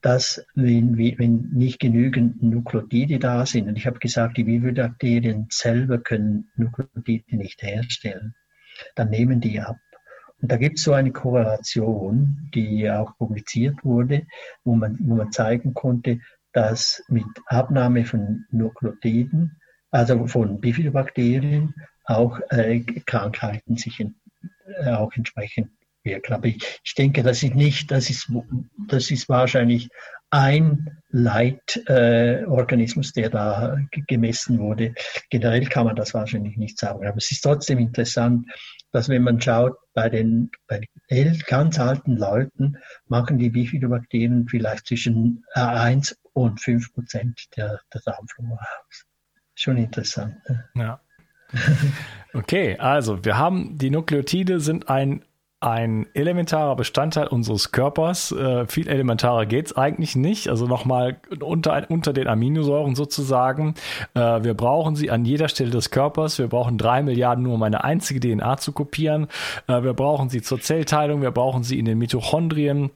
dass 0.00 0.46
wenn, 0.54 0.96
wenn 0.96 1.48
nicht 1.52 1.80
genügend 1.80 2.40
Nukleotide 2.40 3.18
da 3.18 3.44
sind, 3.44 3.66
und 3.66 3.76
ich 3.76 3.88
habe 3.88 3.98
gesagt, 3.98 4.36
die 4.36 4.44
Bifidobakterien 4.44 5.48
selber 5.50 5.98
können 5.98 6.52
Nukleotide 6.54 7.36
nicht 7.36 7.64
herstellen, 7.64 8.36
dann 8.94 9.10
nehmen 9.10 9.40
die 9.40 9.60
ab. 9.60 9.78
Und 10.40 10.52
da 10.52 10.56
gibt 10.56 10.78
es 10.78 10.84
so 10.84 10.92
eine 10.92 11.10
Korrelation, 11.10 12.48
die 12.54 12.88
auch 12.88 13.16
publiziert 13.18 13.84
wurde, 13.84 14.24
wo 14.62 14.76
man, 14.76 14.98
wo 15.00 15.16
man 15.16 15.32
zeigen 15.32 15.74
konnte, 15.74 16.20
dass 16.52 17.02
mit 17.08 17.26
Abnahme 17.46 18.04
von 18.04 18.44
Nukleotiden, 18.52 19.56
also 19.90 20.28
von 20.28 20.60
Bifidobakterien, 20.60 21.74
auch 22.10 22.40
äh, 22.50 22.80
Krankheiten 22.80 23.76
sich 23.76 24.00
in, 24.00 24.16
äh, 24.82 24.90
auch 24.90 25.12
entsprechend 25.14 25.70
wirken. 26.02 26.32
Aber 26.32 26.46
ich, 26.46 26.80
ich 26.82 26.94
denke, 26.94 27.22
das 27.22 27.42
ist 27.42 27.54
nicht, 27.54 27.90
das 27.90 28.10
ist, 28.10 28.30
das 28.88 29.10
ist 29.10 29.28
wahrscheinlich 29.28 29.88
ein 30.30 31.02
Leitorganismus, 31.08 33.10
äh, 33.10 33.22
der 33.22 33.30
da 33.30 33.76
gemessen 34.06 34.60
wurde. 34.60 34.94
Generell 35.28 35.66
kann 35.66 35.86
man 35.86 35.96
das 35.96 36.14
wahrscheinlich 36.14 36.56
nicht 36.56 36.78
sagen. 36.78 37.06
Aber 37.06 37.16
es 37.16 37.32
ist 37.32 37.42
trotzdem 37.42 37.78
interessant, 37.78 38.46
dass 38.92 39.08
wenn 39.08 39.22
man 39.22 39.40
schaut, 39.40 39.76
bei 39.92 40.08
den, 40.08 40.50
bei 40.66 40.80
den 41.10 41.38
ganz 41.46 41.78
alten 41.78 42.16
Leuten 42.16 42.76
machen 43.06 43.38
die 43.38 43.50
Bifidobakterien 43.50 44.48
vielleicht 44.48 44.86
zwischen 44.86 45.44
1 45.54 46.16
und 46.32 46.60
5 46.60 46.92
Prozent 46.92 47.48
der, 47.56 47.80
der 47.92 48.00
Darmflora 48.04 48.54
aus. 48.54 49.04
Schon 49.54 49.76
interessant. 49.76 50.36
Ne? 50.48 50.68
Ja. 50.74 51.00
Okay, 52.32 52.76
also 52.78 53.24
wir 53.24 53.38
haben 53.38 53.76
die 53.76 53.90
Nukleotide 53.90 54.60
sind 54.60 54.88
ein 54.88 55.24
ein 55.62 56.06
elementarer 56.14 56.74
Bestandteil 56.74 57.26
unseres 57.26 57.70
Körpers. 57.70 58.32
Äh, 58.32 58.66
viel 58.66 58.88
elementarer 58.88 59.44
geht's 59.44 59.76
eigentlich 59.76 60.16
nicht. 60.16 60.48
Also 60.48 60.66
nochmal 60.66 61.20
unter, 61.38 61.84
unter 61.90 62.14
den 62.14 62.28
Aminosäuren 62.28 62.94
sozusagen. 62.94 63.74
Äh, 64.14 64.42
wir 64.42 64.54
brauchen 64.54 64.96
sie 64.96 65.10
an 65.10 65.26
jeder 65.26 65.48
Stelle 65.48 65.70
des 65.70 65.90
Körpers. 65.90 66.38
Wir 66.38 66.48
brauchen 66.48 66.78
drei 66.78 67.02
Milliarden 67.02 67.44
nur, 67.44 67.54
um 67.54 67.62
eine 67.62 67.84
einzige 67.84 68.20
DNA 68.20 68.56
zu 68.56 68.72
kopieren. 68.72 69.26
Äh, 69.66 69.82
wir 69.82 69.92
brauchen 69.92 70.30
sie 70.30 70.40
zur 70.40 70.62
Zellteilung. 70.62 71.20
Wir 71.20 71.30
brauchen 71.30 71.62
sie 71.62 71.78
in 71.78 71.84
den 71.84 71.98
Mitochondrien. 71.98 72.90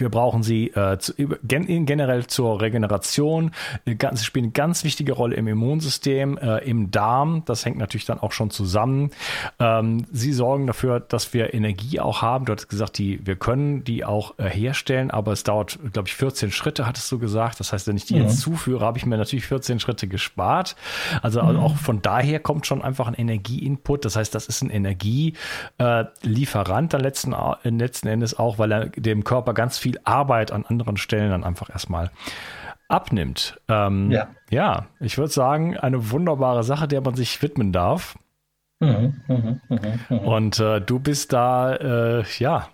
Wir 0.00 0.08
brauchen 0.08 0.42
sie 0.42 0.68
äh, 0.68 0.98
zu, 0.98 1.12
gen, 1.44 1.86
generell 1.86 2.26
zur 2.26 2.60
Regeneration. 2.60 3.52
Sie 3.84 4.24
spielen 4.24 4.46
eine 4.46 4.52
ganz 4.52 4.84
wichtige 4.84 5.12
Rolle 5.12 5.36
im 5.36 5.48
Immunsystem, 5.48 6.38
äh, 6.38 6.58
im 6.58 6.90
Darm. 6.90 7.42
Das 7.46 7.64
hängt 7.64 7.78
natürlich 7.78 8.06
dann 8.06 8.20
auch 8.20 8.32
schon 8.32 8.50
zusammen. 8.50 9.10
Ähm, 9.58 10.06
sie 10.12 10.32
sorgen 10.32 10.66
dafür, 10.66 11.00
dass 11.00 11.32
wir 11.34 11.54
Energie 11.54 12.00
auch 12.00 12.22
haben. 12.22 12.44
Du 12.44 12.52
hast 12.52 12.68
gesagt, 12.68 12.98
die, 12.98 13.26
wir 13.26 13.36
können 13.36 13.84
die 13.84 14.04
auch 14.04 14.38
äh, 14.38 14.48
herstellen, 14.48 15.10
aber 15.10 15.32
es 15.32 15.44
dauert, 15.44 15.78
glaube 15.92 16.08
ich, 16.08 16.14
14 16.14 16.50
Schritte, 16.50 16.86
hattest 16.86 17.10
du 17.12 17.18
gesagt. 17.18 17.60
Das 17.60 17.72
heißt, 17.72 17.86
wenn 17.86 17.96
ich 17.96 18.06
die 18.06 18.16
ja. 18.16 18.22
jetzt 18.22 18.40
zuführe, 18.40 18.84
habe 18.84 18.98
ich 18.98 19.06
mir 19.06 19.16
natürlich 19.16 19.46
14 19.46 19.80
Schritte 19.80 20.08
gespart. 20.08 20.76
Also, 21.22 21.42
mhm. 21.42 21.58
auch 21.58 21.76
von 21.76 22.02
daher 22.02 22.40
kommt 22.40 22.66
schon 22.66 22.82
einfach 22.82 23.08
ein 23.08 23.14
Energieinput. 23.14 24.04
Das 24.04 24.16
heißt, 24.16 24.34
das 24.34 24.46
ist 24.46 24.62
ein 24.62 24.70
Energielieferant 24.70 26.92
dann 26.92 27.00
letzten, 27.00 27.32
äh, 27.32 27.70
letzten 27.70 28.08
Endes 28.08 28.38
auch, 28.38 28.58
weil 28.58 28.72
er 28.72 28.86
dem 28.88 29.24
Körper 29.24 29.54
ganz 29.54 29.78
viel 29.78 29.85
viel 29.86 30.00
Arbeit 30.02 30.50
an 30.50 30.66
anderen 30.66 30.96
Stellen 30.96 31.30
dann 31.30 31.44
einfach 31.44 31.70
erstmal 31.70 32.10
abnimmt. 32.88 33.60
Ähm, 33.68 34.10
ja. 34.10 34.34
ja, 34.50 34.86
ich 34.98 35.16
würde 35.16 35.32
sagen, 35.32 35.76
eine 35.76 36.10
wunderbare 36.10 36.64
Sache, 36.64 36.88
der 36.88 37.02
man 37.02 37.14
sich 37.14 37.40
widmen 37.40 37.72
darf. 37.72 38.18
Mhm, 38.80 39.20
mh, 39.28 39.60
mh, 39.68 39.78
mh. 40.08 40.16
Und 40.16 40.58
äh, 40.58 40.80
du 40.80 40.98
bist 40.98 41.32
da, 41.32 41.76
äh, 41.76 42.24
ja, 42.38 42.68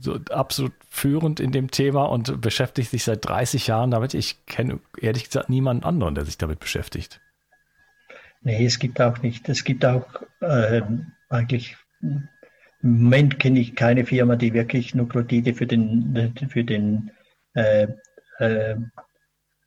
so 0.00 0.18
absolut 0.30 0.72
führend 0.88 1.40
in 1.40 1.52
dem 1.52 1.70
Thema 1.70 2.06
und 2.06 2.40
beschäftigt 2.40 2.90
dich 2.94 3.04
seit 3.04 3.26
30 3.26 3.66
Jahren 3.66 3.90
damit. 3.90 4.14
Ich 4.14 4.46
kenne 4.46 4.80
ehrlich 4.98 5.24
gesagt 5.24 5.50
niemanden 5.50 5.84
anderen, 5.84 6.14
der 6.14 6.24
sich 6.24 6.38
damit 6.38 6.58
beschäftigt. 6.58 7.20
Nee, 8.40 8.64
es 8.64 8.78
gibt 8.78 8.98
auch 8.98 9.20
nicht. 9.20 9.46
Es 9.50 9.62
gibt 9.62 9.84
auch 9.84 10.06
äh, 10.40 10.80
eigentlich 11.28 11.76
im 12.82 13.02
Moment 13.04 13.38
kenne 13.38 13.60
ich 13.60 13.74
keine 13.74 14.04
Firma, 14.04 14.36
die 14.36 14.52
wirklich 14.54 14.94
Nukleotide 14.94 15.54
für 15.54 15.66
den, 15.66 16.34
für 16.48 16.64
den 16.64 17.10
äh, 17.54 17.88
äh, 18.38 18.76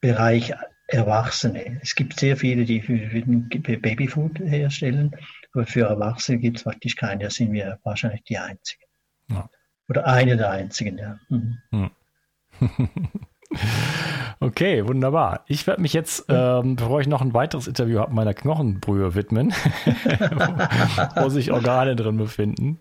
Bereich 0.02 0.54
Erwachsene. 0.88 1.80
Es 1.82 1.94
gibt 1.94 2.20
sehr 2.20 2.36
viele, 2.36 2.66
die 2.66 2.82
für, 2.82 2.98
für 2.98 3.22
den 3.22 3.48
Babyfood 3.48 4.40
herstellen, 4.40 5.16
aber 5.54 5.68
für 5.68 5.86
Erwachsene 5.86 6.40
gibt 6.40 6.58
es 6.58 6.64
praktisch 6.64 6.96
keine. 6.96 7.26
Da 7.26 7.30
sind 7.30 7.52
wir 7.52 7.80
wahrscheinlich 7.84 8.24
die 8.24 8.38
Einzigen. 8.38 8.84
Ja. 9.30 9.50
Oder 9.88 10.08
eine 10.08 10.36
der 10.36 10.50
Einzigen, 10.50 10.98
ja. 10.98 11.20
Mhm. 11.30 11.58
Hm. 11.72 11.92
Okay, 14.42 14.88
wunderbar. 14.88 15.44
Ich 15.48 15.68
werde 15.68 15.82
mich 15.82 15.92
jetzt, 15.92 16.26
ähm, 16.30 16.78
bevor 16.78 17.02
ich 17.02 17.08
noch 17.08 17.22
ein 17.22 17.34
weiteres 17.34 17.68
Interview 17.68 18.00
habe, 18.00 18.14
meiner 18.14 18.34
Knochenbrühe 18.34 19.14
widmen, 19.14 19.52
wo 21.18 21.28
sich 21.28 21.52
Organe 21.52 21.98
drin 21.98 22.16
befinden. 22.16 22.80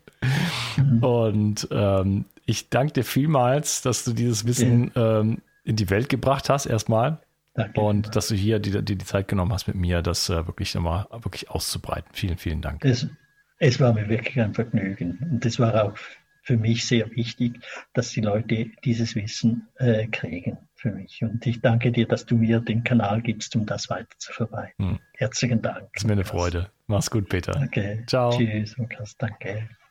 Mhm. 0.77 1.03
Und 1.03 1.67
ähm, 1.71 2.25
ich 2.45 2.69
danke 2.69 2.93
dir 2.93 3.03
vielmals, 3.03 3.81
dass 3.81 4.05
du 4.05 4.13
dieses 4.13 4.47
Wissen 4.47 4.91
ähm, 4.95 5.41
in 5.65 5.75
die 5.75 5.89
Welt 5.89 6.07
gebracht 6.07 6.49
hast, 6.49 6.65
erstmal. 6.65 7.19
Danke. 7.55 7.81
Und 7.81 8.15
dass 8.15 8.29
du 8.29 8.35
hier 8.35 8.59
die, 8.59 8.81
die, 8.81 8.97
die 8.97 9.05
Zeit 9.05 9.27
genommen 9.27 9.51
hast, 9.51 9.67
mit 9.67 9.75
mir 9.75 10.01
das 10.01 10.29
äh, 10.29 10.47
wirklich 10.47 10.73
nochmal 10.75 11.07
wirklich 11.11 11.49
auszubreiten. 11.49 12.09
Vielen, 12.13 12.37
vielen 12.37 12.61
Dank. 12.61 12.85
Es, 12.85 13.05
es 13.57 13.81
war 13.81 13.91
mir 13.91 14.07
wirklich 14.07 14.39
ein 14.39 14.53
Vergnügen. 14.53 15.19
Und 15.29 15.43
das 15.43 15.59
war 15.59 15.83
auch 15.83 15.97
für 16.41 16.55
mich 16.55 16.87
sehr 16.87 17.11
wichtig, 17.11 17.59
dass 17.93 18.11
die 18.11 18.21
Leute 18.21 18.67
dieses 18.85 19.15
Wissen 19.15 19.67
äh, 19.75 20.07
kriegen 20.07 20.57
für 20.79 20.91
mich. 20.91 21.21
Und 21.23 21.45
ich 21.45 21.61
danke 21.61 21.91
dir, 21.91 22.07
dass 22.07 22.25
du 22.25 22.35
mir 22.37 22.59
den 22.59 22.83
Kanal 22.83 23.21
gibst, 23.21 23.55
um 23.55 23.65
das 23.65 23.89
weiter 23.89 24.17
zu 24.17 24.31
verbreiten. 24.33 24.91
Hm. 24.91 24.99
Herzlichen 25.13 25.61
Dank. 25.61 25.89
Das 25.93 26.03
ist 26.03 26.07
mir 26.07 26.13
eine 26.13 26.25
Freude. 26.25 26.71
Mach's 26.87 27.11
gut, 27.11 27.29
Peter. 27.29 27.61
Okay. 27.63 28.03
Ciao. 28.07 28.31
Tschüss, 28.31 28.77
Lukas. 28.77 29.15
Danke. 29.17 29.69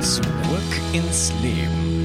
Zurück 0.00 0.80
ins 0.92 1.32
Leben. 1.42 1.95